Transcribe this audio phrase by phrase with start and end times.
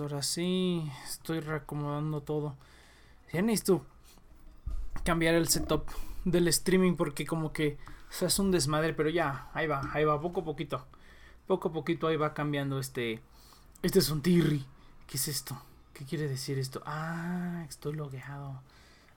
[0.00, 0.90] Ahora sí.
[1.04, 2.56] Estoy reacomodando todo.
[3.32, 3.84] Ya necesito
[5.04, 5.88] cambiar el setup
[6.24, 7.78] del streaming porque como que
[8.08, 10.86] hace un desmadre, pero ya, ahí va, ahí va, poco a poquito.
[11.46, 13.22] Poco a poquito ahí va cambiando este
[13.82, 14.64] este es un tirri.
[15.08, 15.60] ¿Qué es esto?
[15.92, 16.82] ¿Qué quiere decir esto?
[16.86, 18.62] Ah, estoy logueado.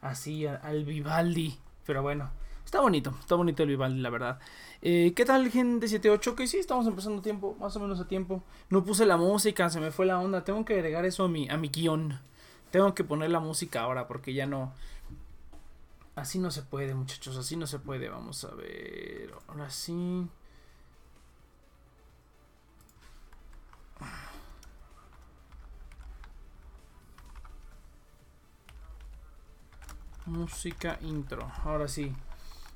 [0.02, 1.60] Así, al, Vivaldi.
[1.86, 2.32] Pero bueno,
[2.76, 4.40] está bonito, está bonito el Vivaldi, la verdad.
[4.82, 6.36] Eh, ¿Qué tal, gente 78?
[6.36, 8.44] Que sí, estamos empezando tiempo, más o menos a tiempo.
[8.70, 10.44] No puse la música, se me fue la onda.
[10.44, 12.20] Tengo que agregar eso a mi, a mi guion.
[12.72, 14.74] Tengo que poner la música ahora porque ya no.
[16.16, 18.10] Así no se puede, muchachos, así no se puede.
[18.10, 19.32] Vamos a ver.
[19.48, 20.28] Ahora sí.
[30.26, 31.50] Música intro.
[31.64, 32.14] Ahora sí.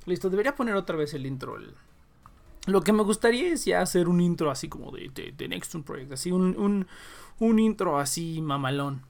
[0.09, 1.55] Listo, debería poner otra vez el intro.
[2.65, 6.13] Lo que me gustaría es ya hacer un intro así como de, de, Next Project.
[6.13, 6.87] Así un,
[7.37, 9.03] un, intro así mamalón.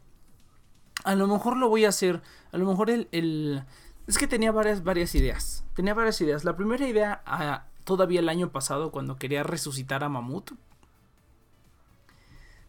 [1.06, 2.22] A lo mejor lo voy a hacer.
[2.52, 3.64] A lo mejor el.
[4.08, 5.64] es que tenía varias, varias ideas.
[5.74, 6.44] Tenía varias ideas.
[6.44, 10.52] La primera idea, ah, todavía el año pasado, cuando quería resucitar a Mamut.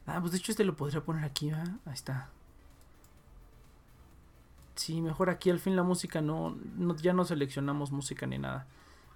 [0.07, 2.31] Ah, pues de hecho este lo podría poner aquí, Ahí está.
[4.81, 6.57] Sí, mejor aquí al fin la música no,
[7.03, 8.67] ya no seleccionamos música ni nada.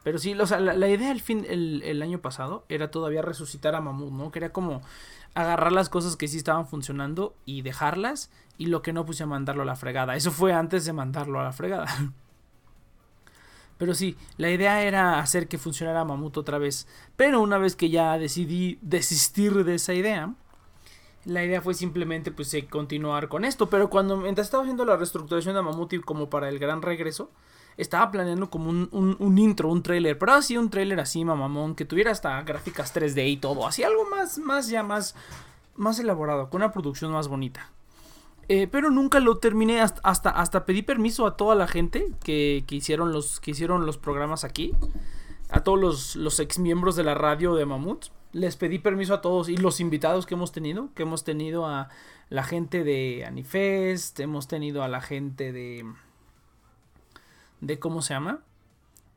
[0.03, 3.81] Pero sí, o sea, la, idea al fin, el, año pasado, era todavía resucitar a
[3.81, 4.31] Mamut, ¿no?
[4.31, 4.83] Quería como
[5.33, 9.27] agarrar las cosas que sí estaban funcionando y dejarlas, y lo que no, puse a
[9.27, 10.17] mandarlo a la fregada.
[10.17, 11.87] Eso fue antes de mandarlo a la fregada.
[13.79, 16.87] Pero sí, la idea era hacer que funcionara Mamut otra vez.
[17.17, 20.35] Pero una vez que ya decidí desistir de esa idea,
[21.25, 23.69] la idea fue simplemente pues eh, continuar con esto.
[23.69, 27.31] Pero cuando mientras estaba haciendo la reestructuración de Mamuti como para el gran regreso,
[27.77, 30.19] estaba planeando como un, intro, un trailer.
[30.19, 33.67] Pero así un trailer así, mamamón, que tuviera hasta gráficas 3D y todo.
[33.67, 35.15] Así algo más, más ya más,
[35.77, 37.71] más elaborado, con una producción más bonita.
[38.49, 42.65] Eh, pero nunca lo terminé hasta, hasta, hasta, pedí permiso a toda la gente que,
[42.67, 44.75] que, hicieron, los, que hicieron los programas aquí.
[45.51, 49.21] A todos los, los ex miembros de la radio de Mamut les pedí permiso a
[49.21, 51.89] todos y los invitados que hemos tenido, que hemos tenido a
[52.31, 55.85] la gente de Anifest, hemos tenido a la gente de
[57.61, 58.41] de cómo se llama,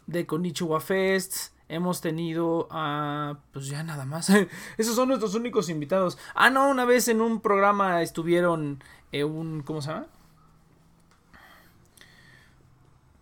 [0.05, 4.29] de Konichiwa Fest, hemos tenido a pues ya nada más.
[4.77, 6.17] Esos son nuestros únicos invitados.
[6.33, 10.07] Ah, no, una vez en un programa estuvieron eh, un ¿cómo se llama?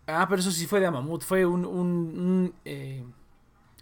[0.07, 3.03] Ah, pero eso sí fue de Amamut, fue un, un, eh,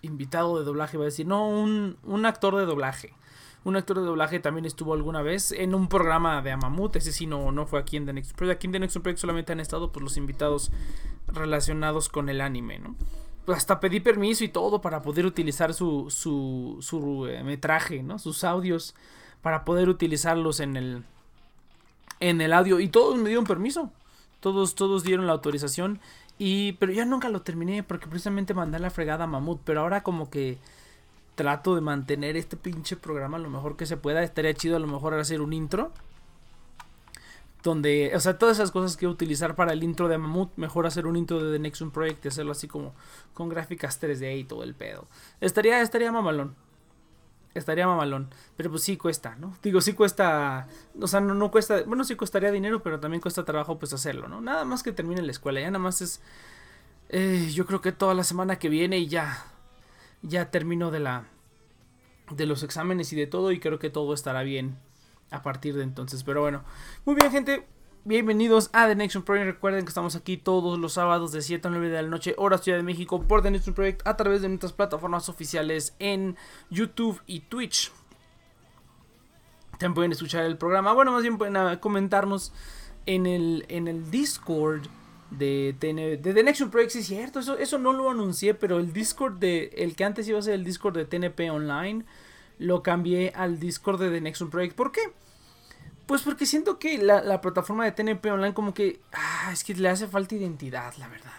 [0.01, 3.13] invitado de doblaje, va a decir, no, un, un actor de doblaje.
[3.65, 6.95] Un actor de doblaje también estuvo alguna vez en un programa de Amamut.
[6.97, 8.57] Ese sí no, no fue aquí en The Next Project.
[8.57, 10.69] Aquí en The Next Project solamente han estado pues, los invitados
[11.27, 12.95] relacionados con el anime, ¿no?
[13.45, 18.19] Pues hasta pedí permiso y todo para poder utilizar su, su, su eh, metraje, ¿no?
[18.19, 18.95] Sus audios
[19.41, 21.03] para poder utilizarlos en el,
[22.19, 22.81] en el audio.
[22.81, 23.91] Y todos me dieron permiso.
[24.43, 26.01] Todos, todos dieron la autorización.
[26.37, 29.61] Y, pero ya nunca lo terminé porque precisamente mandé la fregada a Mamut.
[29.63, 30.57] Pero ahora como que
[31.35, 34.21] trato de mantener este pinche programa lo mejor que se pueda.
[34.21, 35.93] Estaría chido a lo mejor hacer un intro.
[37.63, 41.07] Donde, o sea, todas esas cosas que utilizar para el intro de Mamut, mejor hacer
[41.07, 42.93] un intro de The Nexus Project y hacerlo así como
[43.33, 45.07] con gráficas 3D y todo el pedo.
[45.39, 46.53] Estaría, estaría mamalón
[47.53, 48.29] estaría mamalón.
[48.57, 49.55] Pero pues sí cuesta, ¿no?
[49.61, 50.67] Digo, sí cuesta.
[50.99, 51.83] O sea, no, no cuesta.
[51.83, 54.41] Bueno, sí costaría dinero, pero también cuesta trabajo, pues hacerlo, ¿no?
[54.41, 55.59] Nada más que termine la escuela.
[55.59, 56.21] Ya nada más es.
[57.09, 59.45] Eh, yo creo que toda la semana que viene y ya.
[60.21, 61.25] Ya termino de la.
[62.29, 63.51] De los exámenes y de todo.
[63.51, 64.77] Y creo que todo estará bien.
[65.31, 66.23] A partir de entonces.
[66.23, 66.63] Pero bueno.
[67.05, 67.67] Muy bien, gente.
[68.05, 69.45] Bienvenidos a The Nexus Project.
[69.45, 72.57] Recuerden que estamos aquí todos los sábados de 7 a 9 de la noche, hora
[72.57, 76.35] Ciudad de México, por The Nexus Project a través de nuestras plataformas oficiales en
[76.69, 77.93] YouTube y Twitch.
[79.79, 80.91] También pueden escuchar el programa.
[80.91, 82.51] Bueno, más bien pueden ah, comentarnos
[83.05, 84.81] en el, en el Discord
[85.31, 86.91] de, de The Nexus Project.
[86.91, 89.71] Sí, es cierto, eso, eso no lo anuncié, pero el Discord de.
[89.77, 92.03] El que antes iba a ser el Discord de TNP Online,
[92.59, 94.75] lo cambié al Discord de The Nexus Project.
[94.75, 94.99] ¿Por qué?
[96.05, 98.99] Pues porque siento que la, plataforma de TNP Online como que...
[99.13, 101.31] Ah, es que le hace falta identidad, la verdad.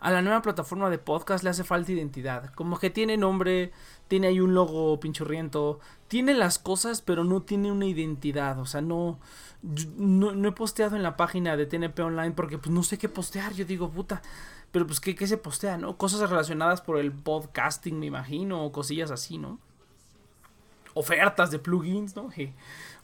[0.00, 2.52] A la nueva plataforma de podcast le hace falta identidad.
[2.54, 3.72] Como que tiene nombre,
[4.06, 5.80] tiene ahí un logo pinchurriento.
[6.08, 8.58] Tiene las cosas, pero no tiene una identidad.
[8.60, 9.18] O sea, no,
[9.96, 13.54] no, he posteado en la página de TNP Online porque pues no sé qué postear.
[13.54, 14.20] Yo digo, puta.
[14.70, 15.96] Pero pues, ¿qué, qué se postea, no?
[15.96, 18.62] Cosas relacionadas por el podcasting, me imagino.
[18.62, 19.58] O cosillas así, ¿no?
[20.92, 22.30] Ofertas de plugins, ¿no?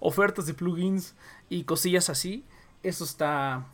[0.00, 1.14] Ofertas de plugins
[1.49, 2.45] y cosillas así.
[2.83, 3.66] Eso está...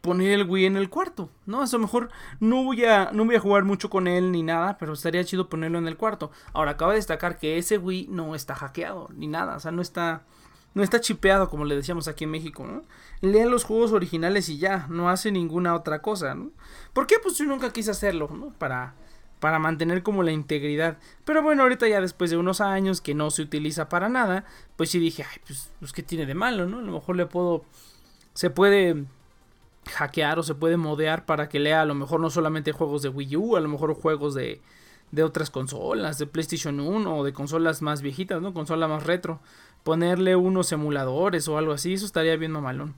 [0.00, 1.62] poner el Wii en el cuarto, ¿no?
[1.62, 4.76] A lo mejor no voy a no voy a jugar mucho con él ni nada,
[4.78, 6.30] pero estaría chido ponerlo en el cuarto.
[6.52, 9.82] Ahora acaba de destacar que ese Wii no está hackeado ni nada, o sea, no
[9.82, 10.22] está
[10.74, 12.84] no está chipeado como le decíamos aquí en México, ¿no?
[13.20, 16.50] Lean los juegos originales y ya, no hace ninguna otra cosa, ¿no?
[16.92, 17.16] ¿Por qué?
[17.22, 18.50] Pues yo nunca quise hacerlo, ¿no?
[18.58, 18.94] Para,
[19.40, 20.98] para mantener como la integridad.
[21.24, 24.44] Pero bueno, ahorita ya después de unos años que no se utiliza para nada,
[24.76, 26.78] pues sí dije, ay, pues, pues ¿qué tiene de malo, no?
[26.78, 27.64] A lo mejor le puedo,
[28.34, 29.04] se puede
[29.88, 33.08] hackear o se puede modear para que lea a lo mejor no solamente juegos de
[33.08, 34.60] Wii U, a lo mejor juegos de,
[35.12, 38.52] de otras consolas, de PlayStation 1 o de consolas más viejitas, ¿no?
[38.52, 39.40] Consola más retro
[39.82, 42.94] ponerle unos emuladores o algo así, eso estaría bien mamalón.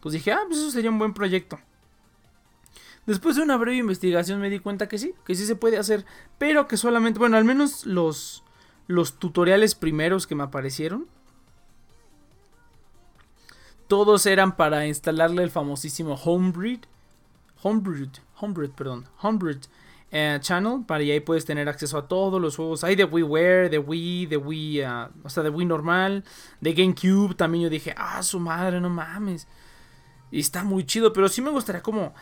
[0.00, 1.58] Pues dije, ah, pues eso sería un buen proyecto.
[3.06, 6.04] Después de una breve investigación me di cuenta que sí, que sí se puede hacer,
[6.38, 8.42] pero que solamente, bueno, al menos los,
[8.86, 11.06] los tutoriales primeros que me aparecieron,
[13.88, 16.80] todos eran para instalarle el famosísimo Homebreed,
[17.62, 19.60] Homebreed, Homebreed, perdón, Homebreed
[20.16, 22.84] eh, channel para y ahí puedes tener acceso a todos los juegos.
[22.84, 26.22] Hay de WiiWare, de Wii, de Wii, uh, o sea, de Wii normal,
[26.60, 27.34] de GameCube.
[27.34, 29.48] También yo dije, ah, su madre, no mames.
[30.30, 32.14] Y está muy chido, pero sí me gustaría como...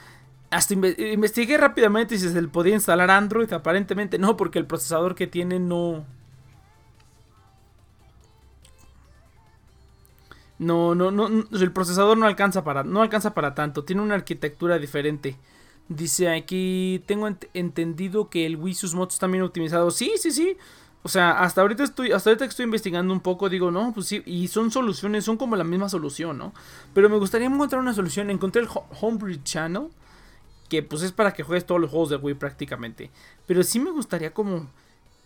[0.50, 3.52] Hasta investigué rápidamente si se le podía instalar Android.
[3.52, 6.06] Aparentemente no, porque el procesador que tiene no...
[10.58, 13.84] No, no, no, el procesador no alcanza para, no alcanza para tanto.
[13.84, 15.37] Tiene una arquitectura diferente.
[15.89, 19.95] Dice aquí, tengo entendido que el Wii sus mods también optimizados.
[19.97, 20.57] Sí, sí, sí.
[21.03, 24.23] O sea, hasta ahorita estoy, hasta ahorita estoy investigando un poco, digo, no, pues sí,
[24.25, 26.55] y son soluciones, son como la misma solución, ¿no?
[26.95, 28.31] Pero me gustaría encontrar una solución.
[28.31, 28.69] Encontré el
[29.01, 29.89] Homebrew Channel,
[30.69, 33.11] que pues es para que juegues todos los juegos de Wii prácticamente.
[33.47, 34.71] Pero sí me gustaría como,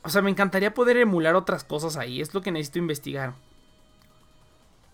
[0.03, 3.35] o sea, me encantaría poder emular otras cosas ahí, es lo que necesito investigar.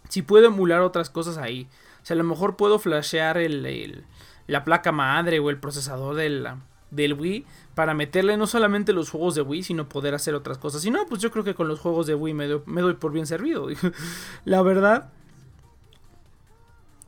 [0.09, 1.69] Si puedo emular otras cosas ahí.
[2.03, 4.05] O sea, a lo mejor puedo flashear el, el
[4.47, 6.47] la placa madre o el procesador del,
[6.91, 7.45] del Wii
[7.75, 10.83] para meterle no solamente los juegos de Wii, sino poder hacer otras cosas.
[10.83, 13.27] Si no, pues yo creo que con los juegos de Wii me doy, por bien
[13.27, 13.69] servido.
[14.45, 15.11] la verdad,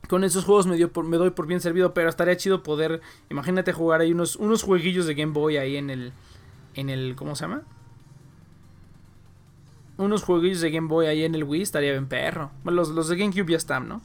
[0.09, 3.73] con esos juegos me, por, me doy por bien servido, pero estaría chido poder, imagínate
[3.73, 6.13] jugar ahí unos, unos jueguillos de Game Boy ahí en el,
[6.73, 7.61] en el, ¿cómo se llama?
[9.97, 12.51] Unos jueguillos de Game Boy ahí en el Wii estaría bien perro.
[12.65, 14.01] Los, los de GameCube ya están, ¿no?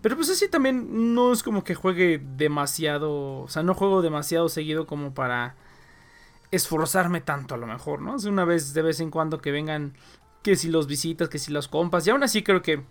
[0.00, 4.48] Pero pues así también no es como que juegue demasiado, o sea, no juego demasiado
[4.48, 5.56] seguido como para
[6.50, 8.16] esforzarme tanto a lo mejor, ¿no?
[8.16, 9.94] Es una vez de vez en cuando que vengan,
[10.42, 12.84] que si los visitas, que si los compas, y aún así creo que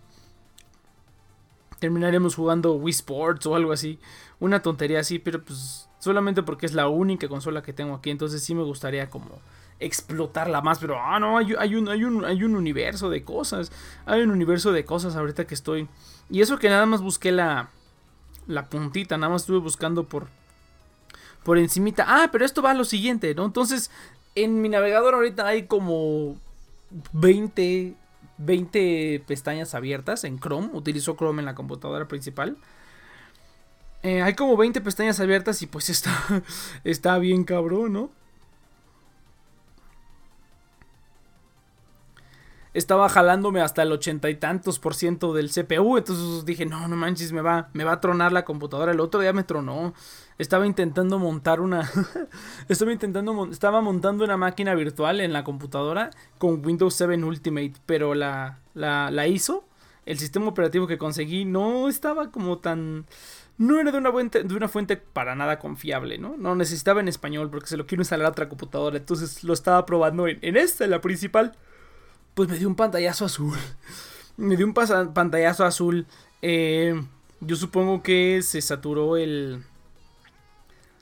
[1.80, 4.00] terminaremos jugando Wii Sports o algo así,
[4.40, 8.44] una tontería así, pero pues solamente porque es la única consola que tengo aquí, entonces
[8.44, 9.40] sí me gustaría como
[9.80, 13.72] explotarla más, pero ah no, hay, hay, un, hay, un, hay un universo de cosas,
[14.06, 15.88] hay un universo de cosas ahorita que estoy
[16.30, 17.70] y eso que nada más busqué la,
[18.48, 20.28] la puntita, nada más estuve buscando por,
[21.44, 22.06] por encimita.
[22.08, 23.46] Ah, pero esto va a lo siguiente, ¿no?
[23.46, 23.92] Entonces,
[24.36, 26.38] en mi navegador ahorita hay como
[27.14, 27.94] 20,
[28.38, 30.70] 20 pestañas abiertas en Chrome.
[30.74, 32.58] Utilizo Chrome en la computadora principal.
[34.04, 36.44] Eh, hay como 20 pestañas abiertas y pues está,
[36.84, 38.10] está bien cabrón, ¿no?
[42.78, 45.98] Estaba jalándome hasta el ochenta y tantos por ciento del CPU.
[45.98, 48.92] Entonces dije, no, no manches, me va, me va a tronar la computadora.
[48.92, 49.94] El otro día me tronó.
[50.38, 51.90] estaba intentando montar una
[52.70, 58.14] estaba intentando estaba montando una máquina virtual en la computadora con Windows 7 Ultimate, pero
[58.14, 59.66] la la, hizo.
[60.06, 63.06] El sistema operativo que conseguí no estaba como tan
[63.58, 66.38] no era de una, fuente, de una fuente para nada confiable, ¿no?
[66.38, 68.98] No necesitaba en español porque se lo quiero instalar a otra computadora.
[68.98, 71.58] Entonces lo estaba probando en, en esta, en la principal.
[72.38, 73.58] Pues me dio un pantallazo azul.
[74.38, 76.06] me dio un pantallazo azul.
[76.44, 76.94] Eh,
[77.40, 79.64] yo supongo que se saturó el.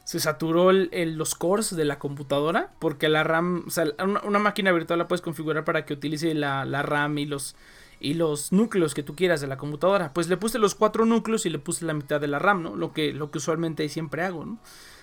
[0.05, 2.71] Se saturó el, los cores de la computadora.
[2.79, 3.65] Porque la RAM.
[3.67, 7.25] O sea, una, máquina virtual la puedes configurar para que utilice la, la RAM y
[7.25, 7.57] los
[7.99, 10.13] y los núcleos que tú quieras de la computadora.
[10.13, 12.77] Pues le puse los cuatro núcleos y le puse la mitad de la RAM, ¿no?
[12.77, 14.57] Lo que, lo que usualmente siempre hago, ¿no?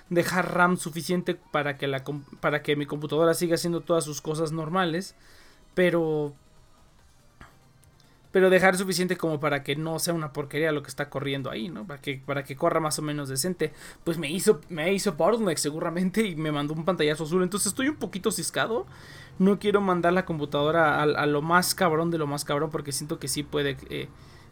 [0.08, 2.04] Dejar RAM suficiente para que, la,
[2.40, 5.14] para que mi computadora siga haciendo todas sus cosas normales,
[5.74, 6.34] pero
[8.32, 11.68] pero dejar suficiente como para que no sea una porquería lo que está corriendo ahí,
[11.68, 11.86] ¿no?
[11.86, 13.74] Para que, para que corra más o menos decente.
[14.04, 17.42] Pues me hizo, me hizo bottleneck seguramente y me mandó un pantallazo azul.
[17.42, 18.86] Entonces estoy un poquito ciscado.
[19.38, 23.18] No quiero mandar la computadora a, lo más cabrón de lo más cabrón porque siento
[23.18, 24.08] que sí puede, eh,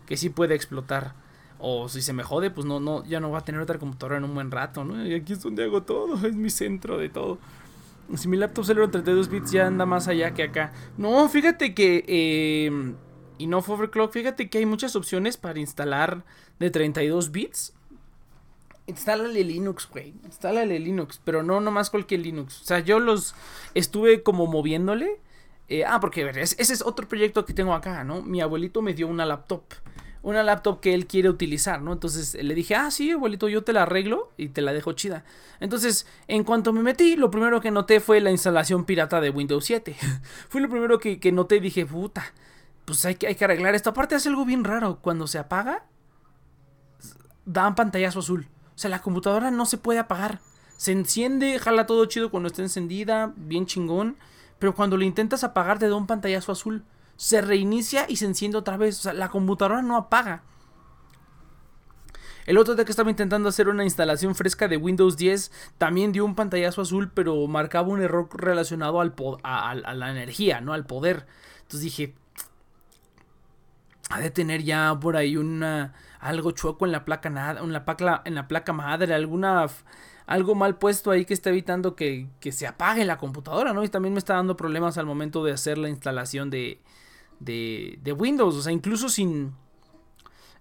[0.06, 1.14] que sí puede explotar.
[1.58, 4.18] O si se me jode, pues no, no, ya no va a tener otra computadora
[4.18, 5.06] en un buen rato, ¿no?
[5.06, 7.38] Y aquí es donde hago todo, es mi centro de todo.
[8.16, 10.72] Si mi laptop Celeron 32 bits ya anda más allá que acá.
[10.96, 12.04] No, fíjate que...
[12.06, 12.94] Eh,
[13.38, 16.24] y overclock, fíjate que hay muchas opciones para instalar
[16.58, 17.72] de 32 bits.
[18.86, 20.12] Instálale Linux, güey.
[20.24, 22.60] Instálale Linux, pero no nomás cualquier Linux.
[22.60, 23.34] O sea, yo los
[23.74, 25.20] estuve como moviéndole.
[25.68, 28.20] Eh, ah, porque ese es otro proyecto que tengo acá, ¿no?
[28.20, 29.62] Mi abuelito me dio una laptop.
[30.22, 31.92] Una laptop que él quiere utilizar, ¿no?
[31.92, 35.24] Entonces le dije, ah, sí, abuelito, yo te la arreglo y te la dejo chida.
[35.60, 39.64] Entonces, en cuanto me metí, lo primero que noté fue la instalación pirata de Windows
[39.64, 39.96] 7.
[40.48, 42.32] fue lo primero que, que noté y dije, puta
[42.90, 43.90] pues hay que, hay que arreglar esto.
[43.90, 44.98] Aparte hace algo bien raro.
[45.00, 45.84] Cuando se apaga,
[47.44, 48.48] da un pantallazo azul.
[48.74, 50.40] O sea, la computadora no se puede apagar.
[50.76, 54.16] Se enciende, jala todo chido cuando está encendida, bien chingón.
[54.58, 56.82] Pero cuando lo intentas apagar te da un pantallazo azul.
[57.20, 58.98] Se reinicia y se enciende otra vez.
[59.00, 60.42] O sea, la computadora no apaga.
[62.46, 66.24] El otro día que estaba intentando hacer una instalación fresca de Windows 10 también dio
[66.24, 70.72] un pantallazo azul, pero marcaba un error relacionado al a, la energía, ¿no?
[70.72, 71.26] Al poder.
[71.60, 72.14] Entonces dije,
[74.08, 78.22] ha de tener ya por ahí una algo chueco en la placa en la placa
[78.24, 79.66] en la placa madre, alguna
[80.26, 83.84] algo mal puesto ahí que está evitando que, que, se apague la computadora, ¿no?
[83.84, 86.80] Y también me está dando problemas al momento de hacer la instalación de,
[87.40, 89.52] de, de Windows, o sea, incluso sin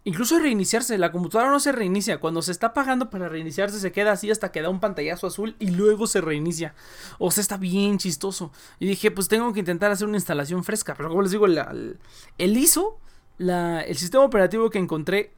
[0.05, 2.21] Incluso reiniciarse, la computadora no se reinicia.
[2.21, 5.57] Cuando se está apagando para reiniciarse, se queda así hasta que da un pantallazo azul
[5.59, 6.73] y luego se reinicia.
[7.19, 8.51] O sea, está bien chistoso.
[8.79, 10.95] Y dije, pues tengo que intentar hacer una instalación fresca.
[10.95, 11.99] Pero como les digo, el,
[12.37, 12.97] el ISO
[13.39, 15.33] el sistema operativo que encontré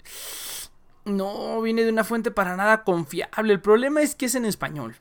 [1.06, 3.54] no viene de una fuente para nada confiable.
[3.54, 4.96] El problema es que es en español.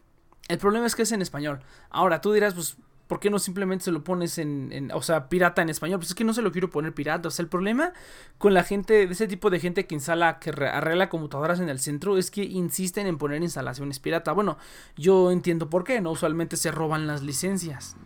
[0.49, 1.61] El problema es que es en español.
[1.91, 2.77] Ahora, tú dirás, pues,
[3.11, 5.99] ¿por qué no simplemente se lo pones en, o sea, pirata en español?
[5.99, 7.27] Pues es que no se lo quiero poner pirata.
[7.27, 7.93] O sea, el problema
[8.39, 11.81] con la gente, de ese tipo de gente que instala, que arregla computadoras en el
[11.81, 14.31] centro, es que insisten en poner instalaciones pirata.
[14.31, 14.59] Bueno,
[14.97, 16.13] yo entiendo por qué, ¿no?
[16.13, 17.97] Usualmente se roban las licencias.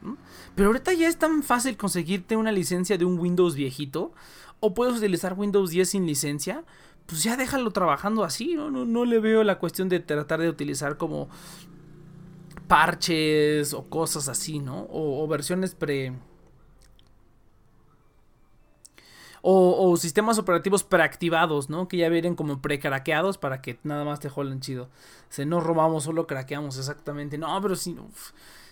[0.55, 4.15] Pero ahorita ya es tan fácil conseguirte una licencia de un Windows viejito
[4.61, 6.65] o puedes utilizar Windows 10 sin licencia,
[7.05, 8.71] pues ya déjalo trabajando así, ¿no?
[8.71, 11.29] No, le veo la cuestión de tratar de utilizar como
[12.67, 14.87] parches o cosas así, ¿no?
[14.91, 16.13] O, versiones pre...
[19.47, 21.87] O, sistemas operativos preactivados, ¿no?
[21.87, 24.89] Que ya vienen como pre-craqueados para que nada más te jolen chido.
[25.39, 27.39] O no robamos, solo craqueamos, exactamente.
[27.39, 27.97] No, pero sí...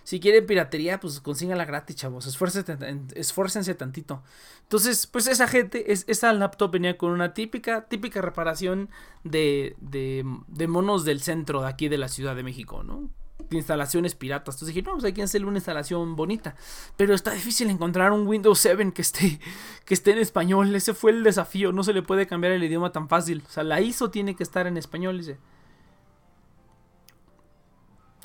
[0.05, 2.27] Si quieren piratería, pues consíganla gratis, chavos.
[2.27, 4.23] Esfuércense, tantito.
[4.63, 8.91] Entonces, pues esa gente, es, esa laptop venía con una típica, típica reparación
[9.23, 13.11] de, de monos del centro de aquí de la Ciudad de México, ¿no?
[13.57, 14.57] Instalaciones piratas.
[14.57, 16.55] Entonces dije, no, pues hay que hacerle una instalación bonita.
[16.97, 19.41] Pero está difícil encontrar un Windows 7 que esté,
[19.85, 20.75] que esté en español.
[20.75, 21.73] Ese fue el desafío.
[21.73, 23.43] No se le puede cambiar el idioma tan fácil.
[23.47, 25.19] O sea, la ISO tiene que estar en español.
[25.19, 25.39] Dice.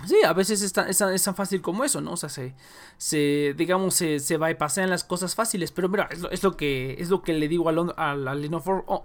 [0.05, 2.11] Sí, a veces es tan, fácil como eso, ¿no?
[2.11, 2.53] O sea, se,
[2.97, 5.71] se digamos, se, se bypassean las cosas fáciles.
[5.71, 8.49] Pero mira, es lo, que, es lo que le digo al, al,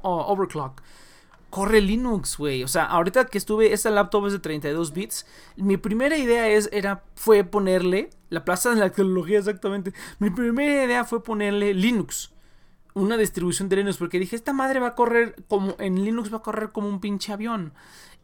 [0.02, 0.82] Overclock.
[1.52, 2.64] Corre Linux, güey.
[2.64, 5.26] O sea, ahorita que estuve, esta laptop es de 32 bits.
[5.56, 9.92] Mi primera idea es, era, fue ponerle, la plaza de la tecnología exactamente.
[10.18, 12.32] Mi primera idea fue ponerle Linux.
[12.94, 13.98] Una distribución de Linux.
[13.98, 17.00] Porque dije, esta madre va a correr como, en Linux va a correr como un
[17.00, 17.74] pinche avión.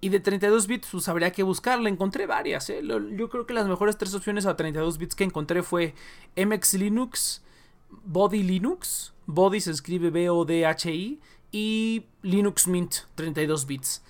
[0.01, 1.91] Y de 32 bits, pues habría que buscarla.
[1.91, 2.81] Encontré varias, ¿eh?
[2.83, 5.95] Yo creo que las mejores tres opciones a 32 bits que encontré fue
[6.35, 7.45] MX Linux,
[7.91, 11.21] Body Linux, Body se escribe B-O-D-H-I,
[11.53, 14.03] y Linux Mint 32 bits.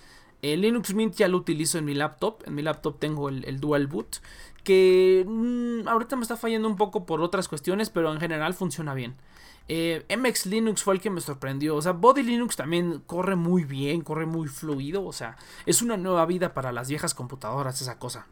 [0.42, 2.42] El Linux Mint ya lo utilizo en mi laptop.
[2.46, 4.20] En mi laptop tengo el, Dual Boot.
[4.64, 8.94] Que mm, ahorita me está fallando un poco por otras cuestiones, pero en general funciona
[8.94, 9.16] bien.
[9.68, 11.77] Eh, MX Linux fue el que me sorprendió.
[11.77, 15.05] O sea, Body Linux también corre muy bien, corre muy fluido.
[15.05, 18.27] O sea, es una nueva vida para las viejas computadoras esa cosa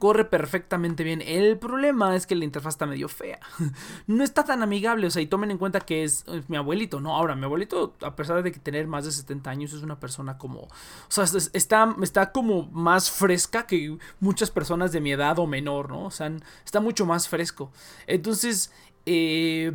[0.00, 1.20] corre perfectamente bien.
[1.20, 3.38] El problema es que la interfaz está medio fea.
[4.06, 7.14] No está tan amigable, o sea, y tomen en cuenta que es, mi abuelito, ¿no?
[7.14, 10.38] Ahora, mi abuelito, a pesar de que tener más de 70 años, es una persona
[10.38, 10.68] como, o
[11.08, 16.06] sea, está, está como más fresca que muchas personas de mi edad o menor, ¿no?
[16.06, 16.32] O sea,
[16.64, 17.70] está mucho más fresco.
[18.06, 18.72] Entonces,
[19.04, 19.72] eh,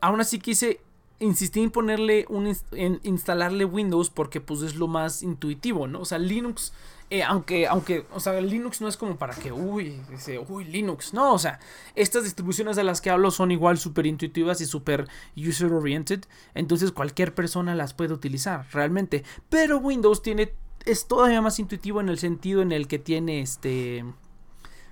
[0.00, 0.80] aún así quise
[1.20, 6.00] insistí en ponerle un en instalarle Windows porque pues es lo más intuitivo, ¿no?
[6.00, 6.72] O sea, Linux
[7.12, 11.12] eh, aunque, aunque, o sea, Linux no es como para que, uy, dice, uy, Linux.
[11.12, 11.60] No, o sea,
[11.94, 16.24] estas distribuciones de las que hablo son igual súper intuitivas y súper user oriented.
[16.54, 19.24] Entonces cualquier persona las puede utilizar, realmente.
[19.50, 20.54] Pero Windows tiene,
[20.86, 24.06] es todavía más intuitivo en el sentido en el que tiene, este,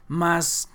[0.06, 0.68] más,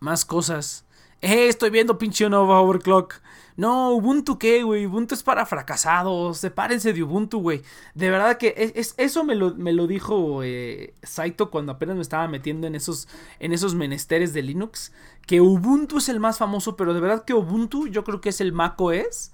[0.00, 0.84] más cosas.
[1.22, 3.22] Eh, estoy viendo pinche Nova Overclock.
[3.60, 4.86] No, Ubuntu qué, güey.
[4.86, 6.38] Ubuntu es para fracasados.
[6.38, 7.60] Sepárense de Ubuntu, güey.
[7.94, 12.00] De verdad que es, eso me lo, me lo dijo eh, Saito cuando apenas me
[12.00, 13.06] estaba metiendo en esos,
[13.38, 14.92] en esos menesteres de Linux.
[15.26, 18.40] Que Ubuntu es el más famoso, pero de verdad que Ubuntu yo creo que es
[18.40, 19.32] el macOS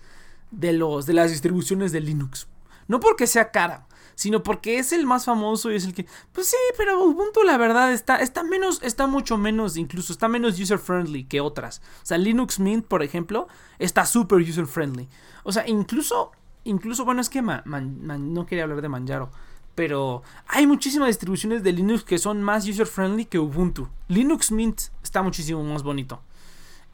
[0.51, 2.49] de, los, de las distribuciones de Linux.
[2.89, 6.49] No porque sea cara, sino porque es el más famoso y es el que, pues
[6.49, 10.79] sí, pero Ubuntu la verdad está, está menos, está mucho menos, incluso está menos user
[10.79, 11.83] friendly que otras.
[12.03, 13.47] O sea, Linux Mint, por ejemplo,
[13.79, 15.09] está súper user friendly.
[15.45, 16.33] O sea, incluso,
[16.65, 19.31] incluso, bueno, es que no quería hablar de Manjaro.
[19.75, 23.91] Pero hay muchísimas distribuciones de Linux que son más user friendly que Ubuntu.
[24.09, 26.23] Linux Mint está muchísimo más bonito.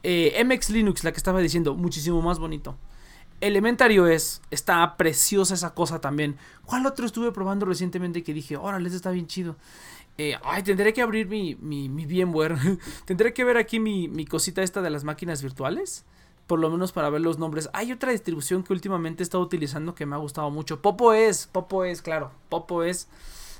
[0.03, 2.75] Eh, MX Linux, la que estaba diciendo, muchísimo más bonito.
[3.43, 6.37] Elementary OS, está preciosa esa cosa también.
[6.65, 9.57] ¿Cuál otro estuve probando recientemente que dije, órale, este está bien chido?
[10.17, 12.55] Eh, ay, tendré que abrir mi, mi, mi VMware.
[13.05, 16.05] tendré que ver aquí mi, mi, cosita esta de las máquinas virtuales.
[16.47, 17.69] Por lo menos para ver los nombres.
[17.73, 20.81] Hay otra distribución que últimamente he estado utilizando que me ha gustado mucho.
[20.81, 22.31] Popo es, Popo es, claro.
[22.47, 23.09] Popo es.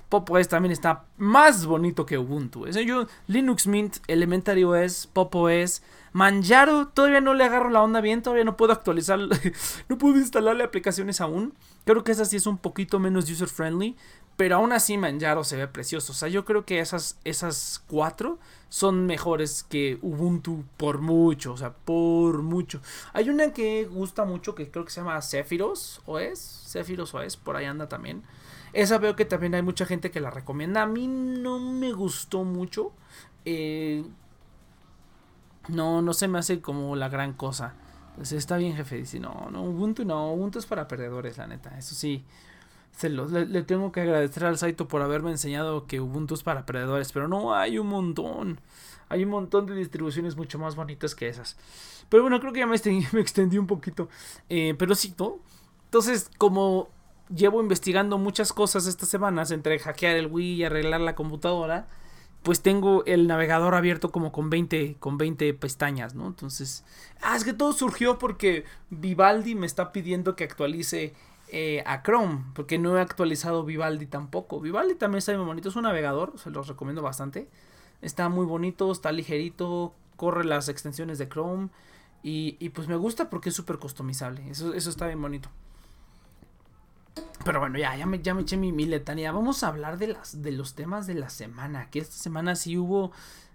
[0.07, 2.67] Popo es también está más bonito que Ubuntu.
[2.67, 5.83] Es yo, Linux Mint, Elementary OS, Popo es.
[6.13, 9.19] Manjaro, todavía no le agarro la onda bien, todavía no puedo actualizar,
[9.89, 11.53] no puedo instalarle aplicaciones aún.
[11.85, 13.95] Creo que esa sí es un poquito menos user friendly,
[14.37, 16.11] pero aún así Manjaro se ve precioso.
[16.11, 21.57] O sea, yo creo que esas, esas cuatro son mejores que Ubuntu por mucho, o
[21.57, 22.81] sea, por mucho.
[23.13, 27.55] Hay una que gusta mucho que creo que se llama Sephiros OS, Sephiros OS, por
[27.55, 28.23] ahí anda también.
[28.73, 30.81] Esa veo que también hay mucha gente que la recomienda.
[30.81, 32.91] A mí no me gustó mucho.
[33.45, 34.03] Eh,
[35.69, 37.73] no, no se me hace como la gran cosa.
[38.11, 38.97] Entonces está bien, jefe.
[38.97, 41.77] Dice, no, no, Ubuntu no, Ubuntu es para perdedores, la neta.
[41.77, 42.23] Eso sí,
[42.91, 46.65] se lo, le, tengo que agradecer al Saito por haberme enseñado que Ubuntu es para
[46.65, 47.11] perdedores.
[47.11, 48.59] Pero no, hay un montón.
[49.09, 51.57] Hay un montón de distribuciones mucho más bonitas que esas.
[52.09, 54.09] Pero bueno, creo que ya me extendí, me extendí un poquito.
[54.49, 55.39] Eh, pero sí, ¿no?
[55.85, 56.89] Entonces, como
[57.33, 61.87] llevo investigando muchas cosas estas semanas, entre hackear el Wii y arreglar la computadora
[62.43, 66.27] pues tengo el navegador abierto como con 20, con 20 pestañas, ¿no?
[66.27, 66.83] Entonces,
[67.21, 71.13] ah, es que todo surgió porque Vivaldi me está pidiendo que actualice
[71.47, 74.59] eh, a Chrome, porque no he actualizado Vivaldi tampoco.
[74.59, 77.47] Vivaldi también está muy bonito, es un navegador, se los recomiendo bastante.
[78.01, 81.69] Está muy bonito, está ligerito, corre las extensiones de Chrome
[82.23, 85.49] y, y pues me gusta porque es súper customizable, eso, eso está bien bonito.
[87.45, 89.31] Pero bueno, ya, ya me, ya me eché mi, mi, letanía.
[89.31, 91.89] Vamos a hablar de, las, de los temas de la semana.
[91.89, 93.11] Que esta semana sí hubo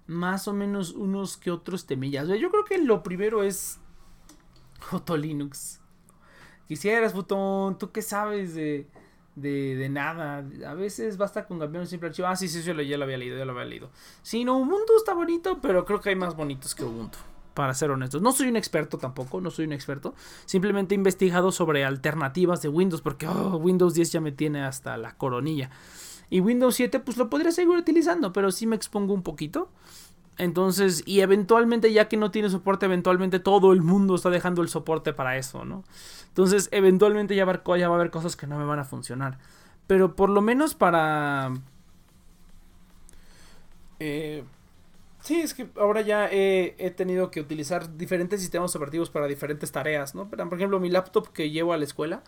[0.06, 2.28] más o menos unos que otros temillas.
[2.28, 3.78] Yo creo que lo primero es
[4.80, 5.80] Joto Linux.
[6.66, 8.86] Quisieras, Botón, ¿tú qué sabes de,
[9.36, 10.44] de, de, nada?
[10.66, 12.28] A veces basta con cambiar un simple archivo.
[12.28, 13.90] Ah, sí, sí, sí, ya lo había leído, ya lo había leído.
[14.22, 17.18] Sí, no, Ubuntu está bonito, pero creo que hay más bonitos que Ubuntu
[17.58, 18.22] para ser honestos.
[18.22, 20.14] No soy un experto tampoco, no soy un experto.
[20.44, 24.96] Simplemente he investigado sobre alternativas de Windows porque oh, Windows 10 ya me tiene hasta
[24.96, 25.68] la coronilla.
[26.30, 29.72] Y Windows 7 pues lo podría seguir utilizando, pero sí me expongo un poquito.
[30.36, 34.68] Entonces, y eventualmente ya que no tiene soporte, eventualmente todo el mundo está dejando el
[34.68, 35.82] soporte para eso, ¿no?
[36.28, 39.36] Entonces, eventualmente ya va, ya va a haber cosas que no me van a funcionar.
[39.88, 41.54] Pero por lo menos para...
[43.98, 44.44] Eh,
[45.20, 50.14] Sí, es que ahora ya he, tenido que utilizar diferentes sistemas operativos para diferentes tareas,
[50.14, 50.28] ¿no?
[50.28, 52.22] Por ejemplo, mi laptop que llevo a la escuela,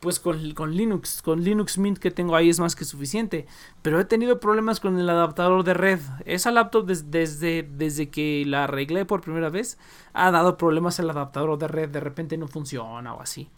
[0.00, 3.46] pues con, con, Linux, con Linux Mint que tengo ahí es más que suficiente.
[3.82, 6.00] Pero he tenido problemas con el adaptador de red.
[6.24, 9.78] Esa laptop desde, desde que la arreglé por primera vez
[10.12, 11.88] ha dado problemas el adaptador de red.
[11.88, 13.50] De repente no funciona o así.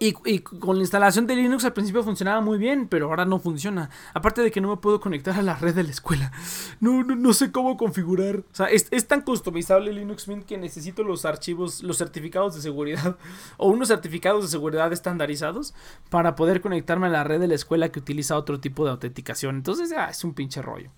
[0.00, 3.90] Y, con la instalación de Linux al principio funcionaba muy bien, pero ahora no funciona.
[4.12, 6.32] Aparte de que no me puedo conectar a la red de la escuela.
[6.80, 8.38] No, no, sé cómo configurar.
[8.38, 13.16] O sea, es, tan customizable Linux Mint que necesito los archivos, los certificados de seguridad
[13.56, 15.74] o unos certificados de seguridad estandarizados
[16.10, 19.54] para poder conectarme a la red de la escuela que utiliza otro tipo de autenticación.
[19.54, 20.90] Entonces, ya es un pinche rollo.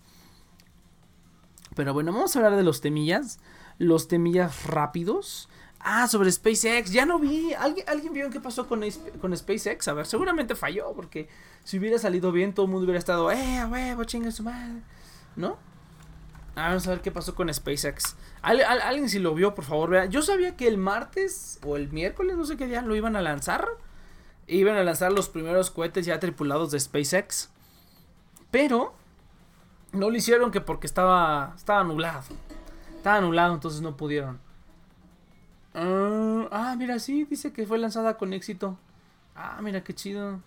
[1.74, 3.40] Pero bueno, vamos a hablar de los temillas.
[3.78, 5.50] Los temillas rápidos.
[5.88, 7.54] Ah, sobre SpaceX, ya no vi.
[7.54, 8.82] ¿Alguien, ¿alguien vio qué pasó con,
[9.20, 9.86] con SpaceX?
[9.86, 11.28] A ver, seguramente falló, porque
[11.62, 14.82] si hubiera salido bien, todo el mundo hubiera estado, eh, huevo, chinga su madre.
[15.36, 15.58] ¿No?
[16.56, 18.16] Ah, vamos a ver qué pasó con SpaceX.
[18.42, 20.06] alguien si lo vio, por favor, vea.
[20.06, 23.22] Yo sabía que el martes o el miércoles, no sé qué día, lo iban a
[23.22, 23.68] lanzar.
[24.48, 27.48] Iban a lanzar los primeros cohetes ya tripulados de SpaceX.
[28.50, 28.92] Pero
[29.92, 32.24] no lo hicieron que porque estaba, estaba nublado.
[32.96, 34.44] Estaba nublado, entonces no pudieron.
[35.78, 38.78] Ah, ah, mira, sí, dice que fue lanzada con éxito.
[39.34, 40.40] Ah, mira, qué chido.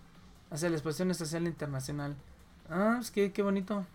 [0.50, 2.15] Hacia la Exposición Espacial Internacional.
[2.68, 3.86] Ah, es que qué bonito.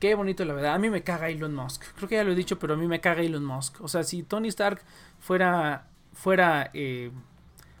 [0.00, 0.74] Qué bonito, la verdad.
[0.74, 1.84] A mí me caga Elon Musk.
[1.96, 3.82] Creo que ya lo he dicho, pero a mí me caga Elon Musk.
[3.82, 4.80] O sea, si Tony Stark
[5.18, 5.86] fuera.
[6.14, 6.70] fuera.
[6.72, 7.12] Eh,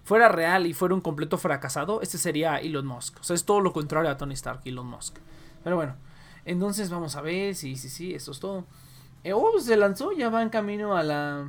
[0.04, 3.20] fuera real y fuera un completo fracasado, este sería Elon Musk.
[3.20, 5.16] O sea, es todo lo contrario a Tony Stark, Elon Musk.
[5.62, 5.96] Pero bueno.
[6.44, 7.54] Entonces vamos a ver.
[7.54, 8.14] Sí, sí, sí.
[8.14, 8.66] Esto es todo.
[9.24, 11.48] Eh, oh, pues se lanzó, ya va en camino a la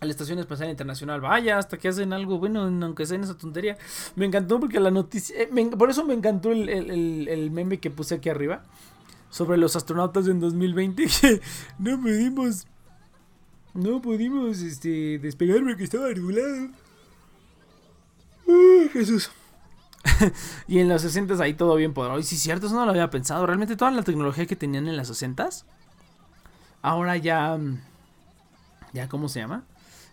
[0.00, 1.20] a la Estación Espacial Internacional.
[1.20, 3.76] Vaya, hasta que hacen algo bueno, aunque sea en esa tontería.
[4.16, 5.36] Me encantó porque la noticia.
[5.42, 8.62] Eh, por eso me encantó el, meme que puse aquí arriba.
[9.30, 11.06] Sobre los astronautas en 2020.
[11.20, 11.40] Que
[11.78, 12.66] no pudimos.
[13.74, 16.68] No pudimos este, despegar porque estaba regulado.
[18.92, 19.30] Jesús.
[20.68, 22.20] y en los 60 ahí todo bien poderoso.
[22.20, 23.44] Y es cierto, eso no lo había pensado.
[23.46, 25.48] Realmente toda la tecnología que tenían en los 60
[26.84, 27.58] ahora ya.
[28.92, 29.64] ¿Ya cómo se llama?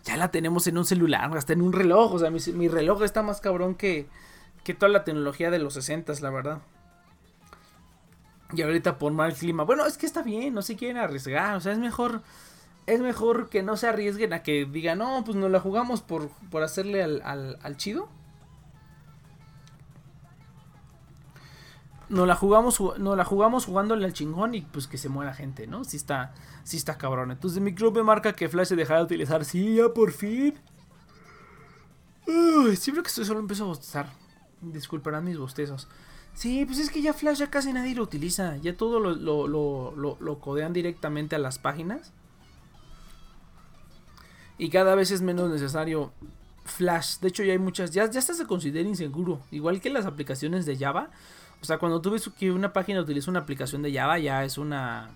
[0.04, 2.14] Ya la tenemos en un celular, hasta en un reloj.
[2.14, 4.08] O sea, mi, reloj está más cabrón que,
[4.64, 6.58] que toda la tecnología de los 60 la verdad.
[8.52, 9.62] Y ahorita por mal clima.
[9.62, 11.54] Bueno, es que está bien, no se quieren arriesgar.
[11.54, 12.22] O sea, es mejor.
[12.86, 16.30] Es mejor que no se arriesguen a que digan, no, pues nos la jugamos por,
[16.50, 17.22] por hacerle al,
[17.62, 18.08] al chido.
[22.12, 25.66] No la jugamos, no la jugamos jugándole al chingón y pues que se muera gente,
[25.66, 25.82] ¿no?
[25.82, 27.30] Sí está, sí está cabrón.
[27.30, 29.46] Entonces mi club me marca que Flash se dejará de utilizar.
[29.46, 30.54] Sí, ya por fin.
[32.76, 34.12] siempre que estoy solo empiezo a bostezar.
[34.60, 35.88] Disculparán mis bostezos.
[36.34, 38.58] Sí, pues es que ya Flash ya casi nadie lo utiliza.
[38.58, 42.12] Ya todo lo, lo, lo, lo codean directamente a las páginas.
[44.58, 46.12] Y cada vez es menos necesario
[46.66, 47.20] Flash.
[47.20, 47.90] De hecho ya hay muchas.
[47.90, 49.40] Ya, ya hasta se considera inseguro.
[49.50, 51.10] Igual que las aplicaciones de Java.
[51.62, 54.58] O sea, cuando tú ves que una página utiliza una aplicación de Java, ya es
[54.58, 55.10] una.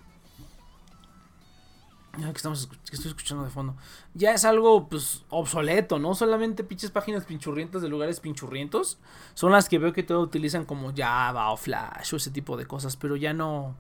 [2.17, 3.75] Que, estamos, estoy escuchando de fondo.
[4.15, 6.15] Ya es algo, pues, obsoleto, ¿no?
[6.15, 8.99] Solamente pinches páginas pinchurrientas de lugares pinchurrientos.
[9.35, 12.65] Son las que veo que todo utilizan como Java o Flash o ese tipo de
[12.65, 12.97] cosas.
[12.97, 13.75] Pero ya no.